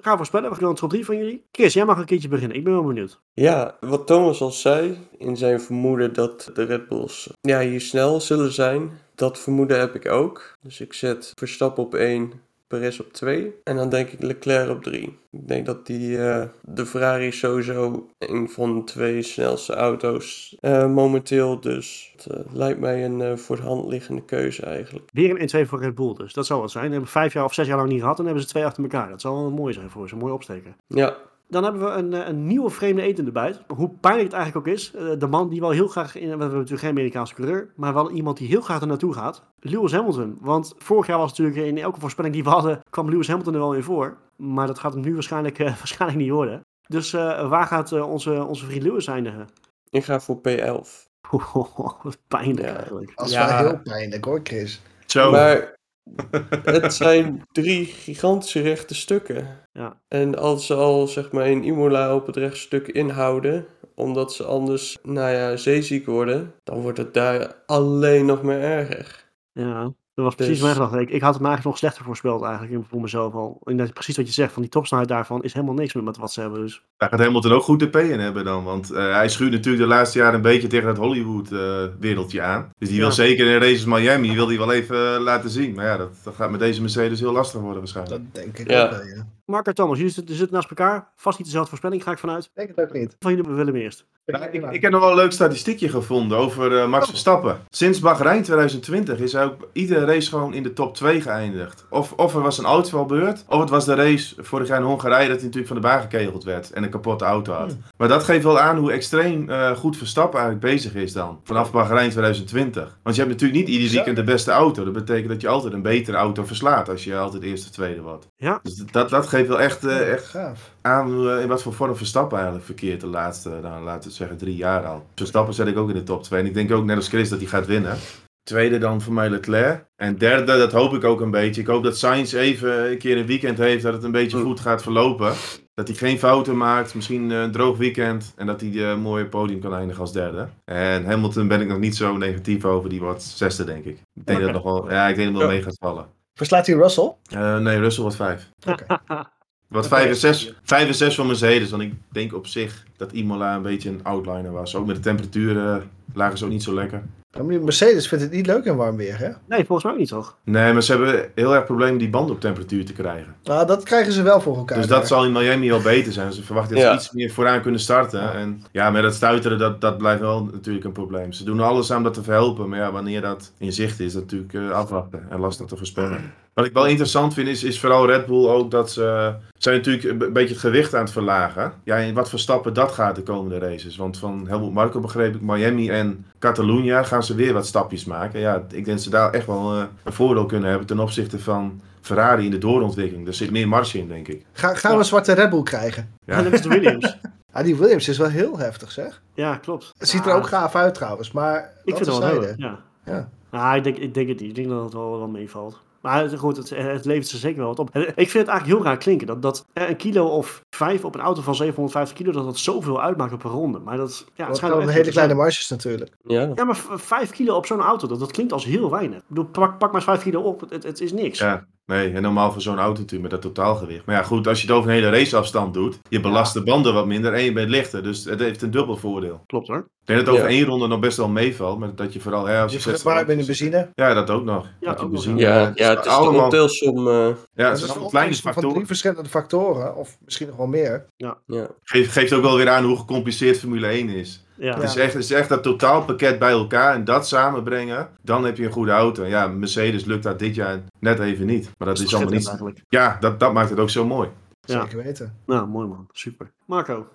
[0.00, 0.50] We gaan voorspellen.
[0.50, 1.44] We gaan een top 3 van jullie.
[1.52, 2.56] Chris, jij mag een keertje beginnen.
[2.56, 3.20] Ik ben wel benieuwd.
[3.34, 8.20] Ja, wat Thomas al zei, in zijn vermoeden dat de Red Bulls ja, hier snel
[8.20, 10.56] zullen zijn, dat vermoeden heb ik ook.
[10.62, 12.32] Dus ik zet Verstappen op 1,
[12.70, 15.18] Perez op 2 en dan denk ik Leclerc op 3.
[15.30, 20.86] Ik denk dat die, eh, de Ferrari sowieso een van de twee snelste auto's eh,
[20.86, 25.08] momenteel, dus het eh, lijkt mij een voor de hand liggende keuze eigenlijk.
[25.12, 26.32] Weer een 1-2 voor Red Bull dus.
[26.32, 26.84] Dat zou wat zijn.
[26.84, 28.18] We hebben vijf jaar of zes jaar lang niet gehad.
[28.18, 29.08] En hebben ze twee achter elkaar.
[29.08, 30.16] Dat zou wel mooi zijn voor ze.
[30.16, 30.76] Mooi opsteken.
[30.86, 31.16] Ja,
[31.50, 33.60] Dan hebben we een, eh, een nieuwe vreemde eend in de buit.
[33.68, 34.94] Hoe pijnlijk het eigenlijk ook is.
[34.94, 37.94] eh, De man die wel heel graag, in, we hebben natuurlijk geen Amerikaanse coureur, maar
[37.94, 39.42] wel iemand die heel graag er naartoe gaat.
[39.60, 40.38] Lewis Hamilton.
[40.40, 43.60] Want vorig jaar was natuurlijk in elke voorspelling die we hadden, kwam Lewis Hamilton er
[43.60, 44.16] wel in voor.
[44.36, 46.60] Maar dat gaat hem nu waarschijnlijk, eh, waarschijnlijk niet worden.
[46.88, 49.46] Dus eh, waar gaat eh, onze, onze vriend Lewis eindigen?
[49.90, 51.08] Ik ga voor P11.
[52.02, 52.76] Wat pijnlijk Ja.
[52.76, 53.12] eigenlijk.
[53.16, 53.46] Dat is Ja.
[53.48, 54.82] wel heel pijnlijk hoor, Chris.
[55.06, 55.30] Zo.
[55.30, 55.74] Maar
[56.64, 59.68] het zijn drie gigantische rechte stukken.
[59.72, 60.00] Ja.
[60.08, 64.98] En als ze al zeg maar in Imola op het rechtstuk inhouden, omdat ze anders,
[65.02, 69.28] nou ja, zeeziek worden, dan wordt het daar alleen nog maar erger.
[69.52, 71.00] Ja, dat was precies Dus- mijn gedachte.
[71.00, 73.60] Ik, ik had hem eigenlijk nog slechter voorspeld eigenlijk voor mezelf al.
[73.64, 76.04] En dat is precies wat je zegt, van die topsnelheid daarvan is helemaal niks meer
[76.04, 76.60] met wat ze hebben.
[76.60, 78.64] Dus Daar gaat Hamilton ook goed de P in hebben dan.
[78.64, 82.70] Want eh, hij schuurt natuurlijk de laatste jaren een beetje tegen het Hollywood-wereldje aan.
[82.78, 85.74] Dus die wil zeker in races Miami wil die wel even eh, laten zien.
[85.74, 88.22] Maar ja, dat, dat gaat met deze Mercedes heel lastig worden waarschijnlijk.
[88.32, 88.84] Dat denk ik Ja.
[88.84, 89.26] ook wel, ja.
[89.44, 91.08] Mark en Thomas, jullie zitten, zitten naast elkaar.
[91.16, 92.44] Vast niet dezelfde voorspelling, ga ik vanuit.
[92.44, 93.16] Ik denk het ook niet.
[93.18, 94.06] Van jullie willen we eerst.
[94.30, 97.58] Nou, ik, ik heb nog wel een leuk statistiekje gevonden over eh, Max Verstappen.
[97.70, 101.86] Sinds Bahrein 2020 is hij ook iedere race gewoon in de top 2 geëindigd.
[101.90, 105.28] Of, of er was een uitvalbeurt, of het was de race vorig jaar in Hongarije
[105.28, 107.76] dat hij natuurlijk van de baan gekegeld werd en een kapotte auto had.
[107.96, 111.40] Maar dat geeft wel aan hoe extreem eh, goed Verstappen eigenlijk bezig is dan.
[111.44, 112.98] Vanaf Bahrein 2020.
[113.02, 113.94] Want je hebt natuurlijk niet ieder Zo.
[113.94, 114.84] weekend de beste auto.
[114.84, 118.00] Dat betekent dat je altijd een betere auto verslaat als je altijd eerste of tweede
[118.00, 118.28] wordt.
[118.36, 118.60] Ja.
[118.62, 120.70] Dus dat, dat geeft wel echt, eh, echt gaaf.
[120.80, 124.36] Aan eh, in wat voor vorm Verstappen eigenlijk verkeert de laatste, nou, laten we zeggen,
[124.36, 125.06] drie jaar al.
[125.14, 126.40] Verstappen zet ik ook in de top 2.
[126.40, 127.96] En ik denk ook net als Chris dat hij gaat winnen.
[128.42, 129.84] Tweede dan voor mij Leclerc.
[129.96, 131.60] En derde, dat hoop ik ook een beetje.
[131.60, 134.60] Ik hoop dat Sainz even een keer een weekend heeft dat het een beetje goed
[134.60, 135.32] gaat verlopen.
[135.74, 138.32] Dat hij geen fouten maakt, misschien een droog weekend.
[138.36, 140.48] En dat hij eh, een mooie podium kan eindigen als derde.
[140.64, 143.98] En Hamilton ben ik nog niet zo negatief over, die wordt zesde denk ik.
[144.14, 146.06] Ik denk dat nog wel, ja, ik denk dat wel mee gaat vallen.
[146.34, 147.14] Verslaat hij Russell?
[147.30, 148.50] Eh, nee, Russell wordt vijf.
[148.66, 148.84] Oké.
[149.70, 151.70] Wat 5 en 6, 5 en 6 van Mercedes.
[151.70, 154.76] Want ik denk op zich dat Imola een beetje een outliner was.
[154.76, 157.02] Ook met de temperaturen lagen ze ook niet zo lekker.
[157.44, 159.28] Mercedes vindt het niet leuk in warm weer, hè?
[159.48, 160.36] Nee, volgens mij ook niet toch?
[160.44, 163.34] Nee, maar ze hebben heel erg problemen die band op temperatuur te krijgen.
[163.44, 164.78] Nou, dat krijgen ze wel voor elkaar.
[164.78, 166.32] Dus dat zal in Miami wel beter zijn.
[166.32, 166.94] Ze verwachten dat ze Ja.
[166.96, 168.32] iets meer vooraan kunnen starten.
[168.32, 171.32] En ja, met dat stuiteren, dat, dat blijft wel natuurlijk een probleem.
[171.32, 172.68] Ze doen alles aan dat te verhelpen.
[172.68, 175.26] Maar ja, wanneer dat in zicht is, is dat natuurlijk eh, afwachten.
[175.30, 176.32] En lastig te voorspellen.
[176.54, 179.34] Wat ik wel interessant vind, is, is vooral Red Bull ook dat ze...
[179.58, 181.72] zijn natuurlijk een be- beetje het gewicht aan het verlagen.
[181.84, 183.96] Ja, in wat voor stappen dat gaat de komende races.
[183.96, 188.40] Want van Helmut Marko begreep ik, Miami en Catalunya gaan ze weer wat stapjes maken.
[188.40, 191.38] Ja, ik denk dat ze daar echt wel eh, een voordeel kunnen hebben ten opzichte
[191.38, 193.26] van Ferrari in de doorontwikkeling.
[193.26, 194.44] Er zit meer marge in, denk ik.
[194.52, 196.10] Ga, gaan we een zwarte Red Bull krijgen?
[196.24, 196.36] Ja.
[196.36, 196.42] Ja.
[196.42, 197.16] dat is de Williams.
[197.52, 199.22] Ah, die Williams is wel heel heftig, zeg.
[199.34, 199.92] ja, klopt.
[199.98, 202.54] Het ziet er Ah, ook gaaf uit trouwens, maar Ik vind dat het wel leuk.
[202.56, 202.78] Ja.
[203.04, 203.28] Ja.
[203.50, 204.48] Nou, ik denk, ik denk het niet.
[204.48, 205.80] Ik denk dat het wel, wel meevalt.
[206.00, 207.90] Maar het- goed, het, het levert ze zeker wel wat op.
[207.92, 209.26] En Ik vind het eigenlijk heel raar klinken.
[209.26, 213.02] Dat, dat een kilo of vijf op een auto van 750 kilo, dat dat zoveel
[213.02, 213.78] uitmaakt op een ronde.
[213.78, 215.44] Maar dat, ja, het Dat schijnt wel zijn hele kleine zijn.
[215.44, 216.10] marges natuurlijk.
[216.22, 219.18] Ja, Ja, maar vijf kilo op zo'n auto, dat, dat klinkt als heel weinig.
[219.18, 220.60] Ik bedoel, pak, pak maar eens vijf kilo op.
[220.70, 221.38] Het, het is niks.
[221.38, 224.04] Ja, nee, en normaal voor zo'n auto natuurlijk met dat totaalgewicht.
[224.06, 226.94] Maar ja, goed, als je het over een hele raceafstand doet, je belast de banden
[226.94, 228.02] wat minder en je bent lichter.
[228.02, 229.40] Dus het heeft een dubbel voordeel.
[229.46, 229.76] Klopt hoor.
[229.78, 230.58] Ik denk dat het over Ja.
[230.60, 232.48] één ronde nog best wel meevalt, maar dat je vooral...
[232.48, 232.78] Ja, als Je
[233.26, 233.90] met de benzine.
[233.94, 234.66] Ja, dat ook nog.
[234.80, 237.08] Ja, nog, benzine- ja, het ja het is allemaal- de optelsom.
[237.08, 238.74] eh, Ja, het is zijn een kleine van factoren.
[238.74, 241.06] drie verschillende factoren, of misschien nog wel meer.
[241.16, 241.38] ja.
[241.82, 244.44] Geeft, geeft ook wel weer aan hoe gecompliceerd Formule 1 is.
[244.60, 244.74] Ja.
[244.74, 248.56] Het, is echt, het is echt dat totaalpakket bij elkaar en dat samenbrengen, dan heb
[248.56, 249.24] je een goede auto.
[249.24, 251.70] Ja, Mercedes lukt dat dit jaar net even niet.
[251.78, 252.48] Maar dat is allemaal niet...
[252.48, 252.80] eigenlijk.
[252.88, 254.28] Ja, dat, dat maakt het ook zo mooi.
[254.60, 254.80] Ja.
[254.80, 255.36] Zeker weten.
[255.46, 256.06] Nou, mooi man.
[256.12, 256.50] Super.
[256.66, 257.06] Marco.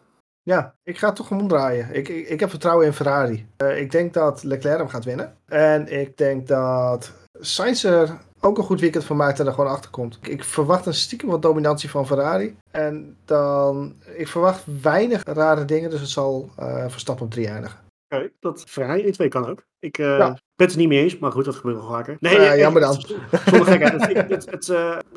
[0.44, 1.90] Ja, ik ga het toch omdraaien.
[1.94, 3.48] Ik, ik, ik heb vertrouwen in Ferrari.
[3.58, 5.36] Eh, ik denk dat Leclerc hem gaat winnen.
[5.46, 9.70] En ik denk dat Sainz er ook een goed weekend van maakt en er gewoon
[9.72, 10.20] achter komt.
[10.22, 12.56] Ik, verwacht een stiekem wat dominantie van Ferrari.
[12.72, 17.80] En dan, ik verwacht weinig rare dingen, dus het zal eh Verstappen op drie eindigen.
[18.10, 19.64] Oké, dat vrij in twee kan ook.
[19.80, 20.38] Ik eh, Ja.
[20.56, 22.18] ben het niet mee eens, maar goed, dat gebeurt wel vaker.
[22.20, 22.94] Nee, jammer dan.
[23.46, 24.08] Zonder gekheid.
[24.14, 24.68] Het, het, het,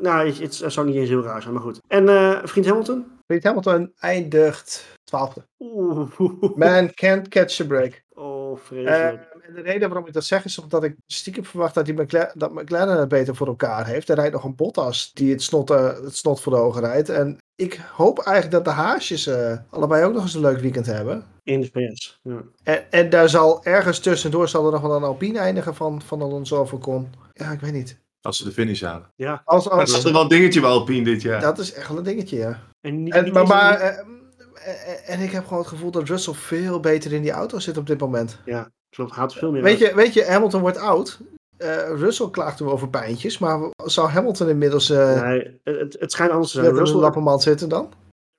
[0.01, 1.79] nou, het, het zou niet eens heel raar zijn, maar goed.
[1.87, 3.05] En eh, vriend Hamilton?
[3.25, 5.43] Weet Hamilton eindigt twaalfde.
[5.59, 6.09] Oeh.
[6.55, 8.03] Man can't catch a break.
[8.09, 9.28] Oh, vreselijk.
[9.49, 12.39] En de reden waarom ik dat zeg is omdat ik stiekem verwacht dat, die McLaren,
[12.39, 14.09] dat McLaren het beter voor elkaar heeft.
[14.09, 17.09] Er rijdt nog een Bottas die het snot, eh, het snot voor de ogen rijdt.
[17.09, 20.85] En ik hoop eigenlijk dat de haasjes eh, allebei ook nog eens een leuk weekend
[20.85, 21.25] hebben.
[21.43, 22.17] In de.
[22.21, 22.43] Ja.
[22.63, 26.21] En, en daar zal ergens tussendoor zal er nog wel een Alpine eindigen van, van
[26.21, 27.09] Alonso of Ocon.
[27.33, 27.99] Ja, ik weet niet.
[28.21, 29.11] Als ze de finish halen.
[29.15, 29.41] ja.
[29.45, 31.41] Als, Dat is als, toch wel een dingetje bij Alpine dit jaar.
[31.41, 32.59] dat is echt wel een dingetje, ja.
[32.81, 36.33] En, niet, En, niet maar, maar, eh, en ik heb gewoon het gevoel dat Russell
[36.33, 38.39] veel beter in die auto zit op dit moment.
[38.45, 39.13] Ja, klopt.
[39.13, 39.89] Gaat veel meer Weet uit.
[39.89, 41.19] je, weet je, Hamilton wordt oud.
[41.57, 46.31] Eh, Russell klaagt nu over pijntjes, maar zou Hamilton inmiddels eh Nee, het, het schijnt
[46.31, 46.75] anders te zijn.
[46.75, 47.89] Russell, lappenmand zitten dan?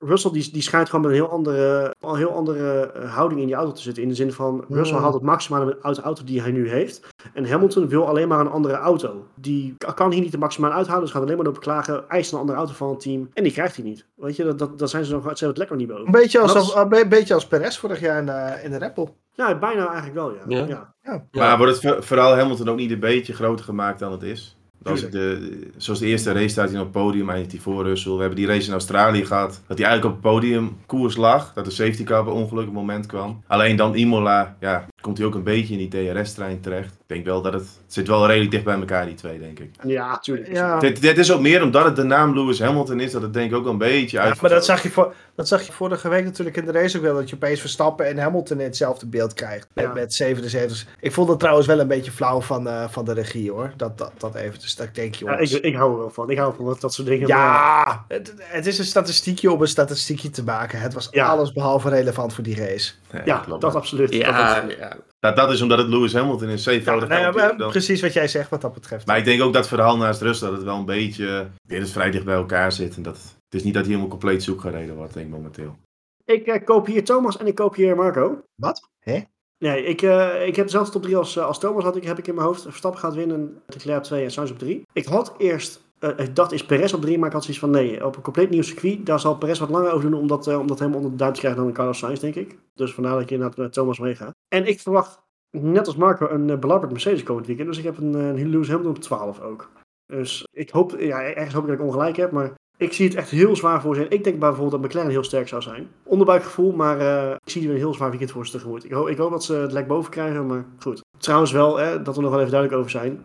[0.03, 3.47] Russell die, die schijnt gewoon met een heel andere, een heel andere eh, houding in
[3.47, 4.03] die auto te zitten.
[4.03, 5.03] In de zin van, Russell Hmm.
[5.03, 7.01] haalt het maximale uit de auto die hij nu heeft.
[7.35, 9.27] En Hamilton wil alleen maar een andere auto.
[9.35, 12.09] Die kan hier niet de maximaal uithalen, dus gaat alleen maar op klagen.
[12.09, 13.31] Eist een andere auto van het team.
[13.35, 14.07] En die krijgt hij niet.
[14.17, 16.13] Weet je, dat, dat, dat zijn ze nog, ze het lekker niet Een boven.
[16.13, 19.09] beetje als, als, een beetje als Perez vorig jaar in de, in de Red Bull.
[19.33, 20.41] Ja, bijna eigenlijk wel, ja.
[20.47, 20.67] Ja.
[20.67, 20.95] ja.
[21.03, 21.25] Ja.
[21.31, 24.57] Maar wordt het verhaal Hamilton ook niet een beetje groter gemaakt dan het is?
[24.83, 25.13] Tuurlijk.
[25.13, 28.13] de, zoals de eerste race staat hij op het podium, eindigt hij voor Russell.
[28.13, 31.53] We hebben die race in Australië gehad, dat hij eigenlijk op het podium koers lag.
[31.53, 33.43] Dat de safety car op een ongelukkig moment kwam.
[33.47, 36.93] Alleen dan Imola, ja, komt hij ook een beetje in die DRS-trein terecht.
[36.93, 39.59] Ik denk wel dat het, het zit wel redelijk dicht bij elkaar, die twee, denk
[39.59, 39.71] ik.
[39.85, 40.53] Ja, tuurlijk.
[40.53, 40.79] Ja.
[40.79, 43.51] Dit, dit is ook meer omdat het de naam Lewis Hamilton is, dat het denk
[43.51, 44.41] ik ook wel een beetje Ja, uit.
[44.41, 47.03] maar dat zag, je voor, dat zag je vorige week natuurlijk in de race ook
[47.03, 47.15] wel.
[47.15, 49.67] Dat je opeens Verstappen en Hamilton in hetzelfde beeld krijgt.
[49.75, 49.93] Met, Ja.
[49.93, 50.87] met 77.
[51.01, 53.73] Ik vond het trouwens wel een beetje flauw van, eh, van de regie hoor.
[53.77, 54.61] Dat, dat, dat even.
[54.61, 55.53] Dus dat ik denk, Ja, jongens.
[55.53, 56.31] ik, ik hou er wel van.
[56.31, 57.27] Ik hou van dat, dat soort dingen.
[57.29, 60.81] Ja, het, het is een statistiekje om een statistiekje te maken.
[60.81, 61.27] Het was Ja.
[61.27, 62.93] alles behalve relevant voor die race.
[63.13, 63.61] Nee, ja, klopt.
[63.61, 64.13] dat absoluut.
[64.13, 64.77] Dat Ja, absoluut.
[64.79, 64.90] ja.
[65.19, 67.71] Dat, dat is omdat het Lewis Hamilton Ja, zevenvoudig nou ja, kampioen maar dan.
[67.71, 69.07] precies wat jij zegt wat dat betreft.
[69.07, 71.93] Maar ik denk ook dat verhaal naast Rust dat het wel een beetje weer eens
[71.93, 72.97] vrij dicht bij elkaar zit.
[72.97, 75.77] En dat, het is niet dat hij helemaal compleet zoek gereden wordt, denk ik momenteel.
[76.25, 78.43] Ik eh, koop hier Thomas en ik koop hier Marco.
[78.55, 78.89] Wat?
[78.99, 79.21] Hè?
[79.59, 82.19] Nee, ik, eh, ik heb dezelfde top 3 als, eh, als Thomas had ik, heb
[82.19, 82.63] ik in mijn hoofd.
[82.63, 84.83] Verstappen gaat winnen, Leclerc op 2 en Sainz op 3.
[84.93, 88.07] Ik had eerst, ik dacht is Perez op 3, maar ik had zoiets van nee,
[88.07, 90.59] op een compleet nieuw circuit, daar zal Perez wat langer over doen om dat, eh,
[90.59, 92.59] helemaal onder de duim te krijgen dan Carlos Sainz, denk ik.
[92.75, 94.31] Dus vandaar dat ik inderdaad met Thomas meega.
[94.49, 97.69] En ik verwacht, net als Marco, een belabberd Mercedes komend weekend.
[97.69, 99.71] Dus ik heb een, een Hamilton op 12 ook.
[100.07, 103.17] Dus ik hoop, ja, ergens hoop ik dat ik ongelijk heb, maar ik zie het
[103.17, 104.11] echt heel zwaar voor zijn.
[104.11, 105.89] Ik denk bijvoorbeeld dat McLaren heel sterk zou zijn.
[106.05, 108.85] Onderbuikgevoel, maar eh, ik zie er een heel zwaar weekend voor ze tegemoet.
[108.85, 111.01] Ik, hoop, ik hoop dat ze het lek boven krijgen, maar goed.
[111.21, 113.23] Trouwens wel, hè, dat we nog wel even duidelijk over zijn.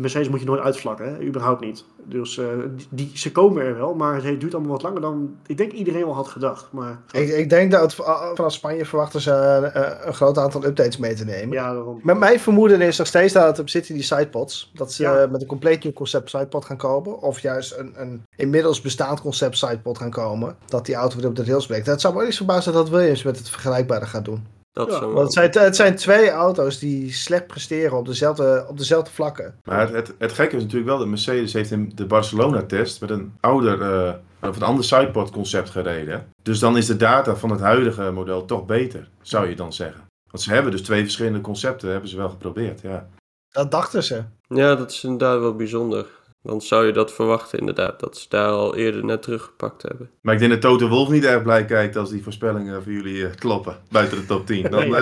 [0.00, 1.20] Mercedes moet je nooit uitvlakken, hè?
[1.22, 1.84] überhaupt niet.
[2.04, 2.46] Dus eh,
[2.90, 6.04] die, ze komen er wel, maar het duurt allemaal wat langer dan ik denk iedereen
[6.04, 6.66] wel had gedacht.
[6.70, 10.96] Maar Ik, ik denk dat uh, vanaf Spanje verwachten ze uh, een groot aantal updates
[10.96, 11.56] mee te nemen.
[11.56, 12.00] ja, daarom.
[12.02, 14.70] Met mijn vermoeden is nog steeds dat het op zit in die sidepods.
[14.74, 15.22] Dat ze Ja.
[15.24, 17.20] uh, met een compleet nieuw concept sidepod gaan komen.
[17.22, 20.56] Of juist een, een inmiddels bestaand concept sidepod gaan komen.
[20.66, 21.86] Dat die auto weer op de rails breekt.
[21.86, 24.46] Het zou me ook niet verbazen dat Williams met het vergelijkbare gaat doen.
[24.72, 28.78] Dat Ja, Want het zijn, het zijn twee auto's die slecht presteren op dezelfde, op
[28.78, 29.58] dezelfde vlakken.
[29.64, 33.10] Maar het, het, het gekke is natuurlijk wel dat Mercedes heeft in de Barcelona-test met
[33.10, 36.26] een ouder, eh, of een ander sidepod concept gereden.
[36.42, 40.08] Dus dan is de data van het huidige model toch beter, zou je dan zeggen.
[40.30, 43.08] Want ze hebben dus twee verschillende concepten, hebben ze wel geprobeerd, ja.
[43.50, 44.24] Dat dachten ze.
[44.48, 46.06] Ja, dat is inderdaad wel bijzonder.
[46.42, 50.10] Dan zou je dat verwachten inderdaad, dat ze daar al eerder net teruggepakt hebben.
[50.20, 53.26] Maar ik denk dat Toto Wolf niet erg blij kijkt als die voorspellingen voor jullie
[53.26, 54.70] eh, kloppen, buiten de top 10.
[54.70, 54.94] Dan Nee.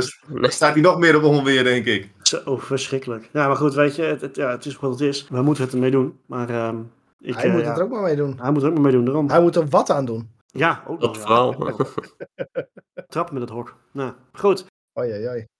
[0.42, 2.10] eh, staat hij nog meer op onweer, denk ik.
[2.22, 3.28] Zo verschrikkelijk.
[3.32, 5.28] Ja, maar goed, weet je, het, het- ja, het is wat het is.
[5.28, 6.18] We moeten het ermee doen.
[6.26, 6.76] Maar ehm,
[7.20, 8.38] ik, Hij eh, moet ja, het er ook maar mee doen.
[8.40, 9.04] hij moet er ook maar mee doen.
[9.04, 9.28] Daarom.
[9.30, 10.30] Hij moet er wat aan doen.
[10.46, 11.12] Ja, ook nog.
[11.12, 11.20] Dat ja.
[11.26, 11.76] vooral.
[13.08, 13.74] Trap met het hok.
[13.92, 14.64] Nou, goed.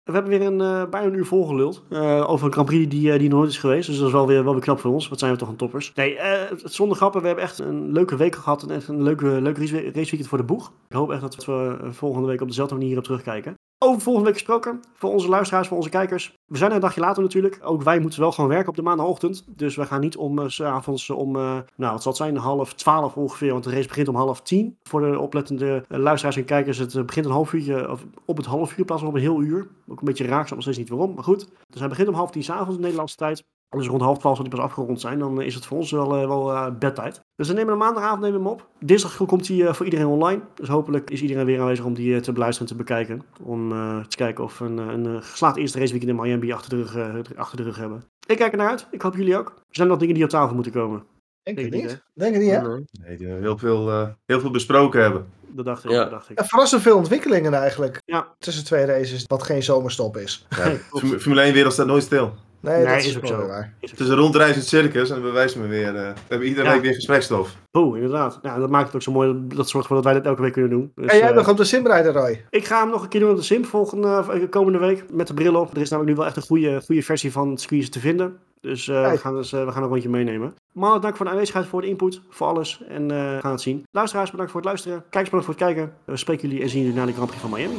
[0.03, 3.13] We hebben weer een, eh, bijna een uur volgeluld uh, over een Grand Prix die,
[3.13, 3.87] uh, die nooit is geweest.
[3.87, 5.09] Dus dat is wel weer, wel weer knap voor ons.
[5.09, 5.93] Wat zijn we toch een toppers.
[5.95, 6.19] Nee,
[6.65, 7.21] zonder grappen.
[7.21, 8.63] We hebben echt een leuke week gehad.
[8.63, 10.73] En een leuke, leuke race- raceweekend voor de boeg.
[10.89, 13.55] Ik hoop echt dat we volgende week op dezelfde manier op terugkijken.
[13.81, 14.81] Over volgende week gesproken.
[14.95, 16.35] Voor onze luisteraars, voor onze kijkers.
[16.47, 17.59] We zijn een dagje later natuurlijk.
[17.63, 19.45] Ook wij moeten wel gewoon werken op de maandagochtend.
[19.59, 22.75] Dus we gaan niet om uh, s avonds om, nou wat zal het zijn, half
[22.75, 23.53] twaalf ongeveer.
[23.53, 24.79] Want de race begint om half tien.
[24.83, 26.79] Voor de oplettende luisteraars en kijkers.
[26.79, 29.69] Het begint een half uurtje, of op het half uur plaats op een heel uur.
[29.89, 31.15] Ook een beetje raar, ik nog steeds niet waarom.
[31.15, 33.45] Maar goed, dus hij begint om half tien s'avonds in Nederlandse tijd.
[33.77, 35.19] Dus rond half twaalf zal die pas afgerond zijn.
[35.19, 37.21] Dan is het voor ons wel, uh, wel uh, bedtijd.
[37.37, 38.69] Dus dan nemen we maandagavond nemen we hem op.
[38.79, 40.43] Dinsdag komt hij uh, voor iedereen online.
[40.55, 43.23] Dus hopelijk is iedereen weer aanwezig om die te beluisteren en te bekijken.
[43.43, 46.77] Om uh, te kijken of we een, een geslaagd eerste raceweekend in Miami achter de,
[46.77, 48.05] rug, uh, achter de rug hebben.
[48.27, 48.87] Ik kijk er naar uit.
[48.91, 49.49] Ik hoop jullie ook.
[49.49, 51.03] Er zijn nog dingen die op tafel moeten komen.
[51.43, 52.03] Denk het niet.
[52.15, 52.69] Denk het niet, hè?
[53.07, 55.27] Nee, die we heel veel, uh, heel veel besproken hebben.
[55.49, 55.91] Dat dacht ik.
[55.91, 56.03] Ja.
[56.03, 56.39] Dat dacht ik.
[56.39, 58.03] Ja, verrassend veel ontwikkelingen eigenlijk.
[58.05, 58.35] Ja.
[58.39, 60.47] Tussen twee races, wat geen zomerstop is.
[60.49, 60.77] Ja,
[61.19, 62.35] Formule 1 wereld staat nooit stil.
[62.61, 63.47] Nee, Nee, dat is is, ook zo.
[63.47, 63.73] Waar.
[63.81, 65.95] Het is een rondreizend circus en dat bewijst me weer.
[65.95, 66.73] Uh, we hebben iedere Ja.
[66.73, 67.57] week weer gesprekstof.
[67.73, 68.39] Oeh, inderdaad.
[68.43, 69.35] Ja, dat maakt het ook zo mooi.
[69.47, 70.93] Dat zorgt ervoor dat wij dit elke week kunnen doen.
[70.95, 72.45] Dus, en jij eh, nog op de sim rijden, Roy?
[72.51, 75.05] Ik ga hem nog een keer doen op de Sim volgende, uh, komende week.
[75.13, 75.75] Met de bril op.
[75.75, 78.37] Er is namelijk nu wel echt een goede, goede versie van Squeeze te vinden.
[78.61, 80.55] Dus uh, we, gaan dus, uh, we gaan een rondje meenemen.
[80.73, 82.83] Mannen, dank voor de aanwezigheid, voor de input, voor alles.
[82.89, 83.85] En uh, we gaan het zien.
[83.91, 84.99] Luisteraars, bedankt voor het luisteren.
[85.11, 85.95] Kijkers, bedankt voor het kijken.
[86.05, 87.79] We spreken jullie en zien jullie na de Grand Prix van Miami.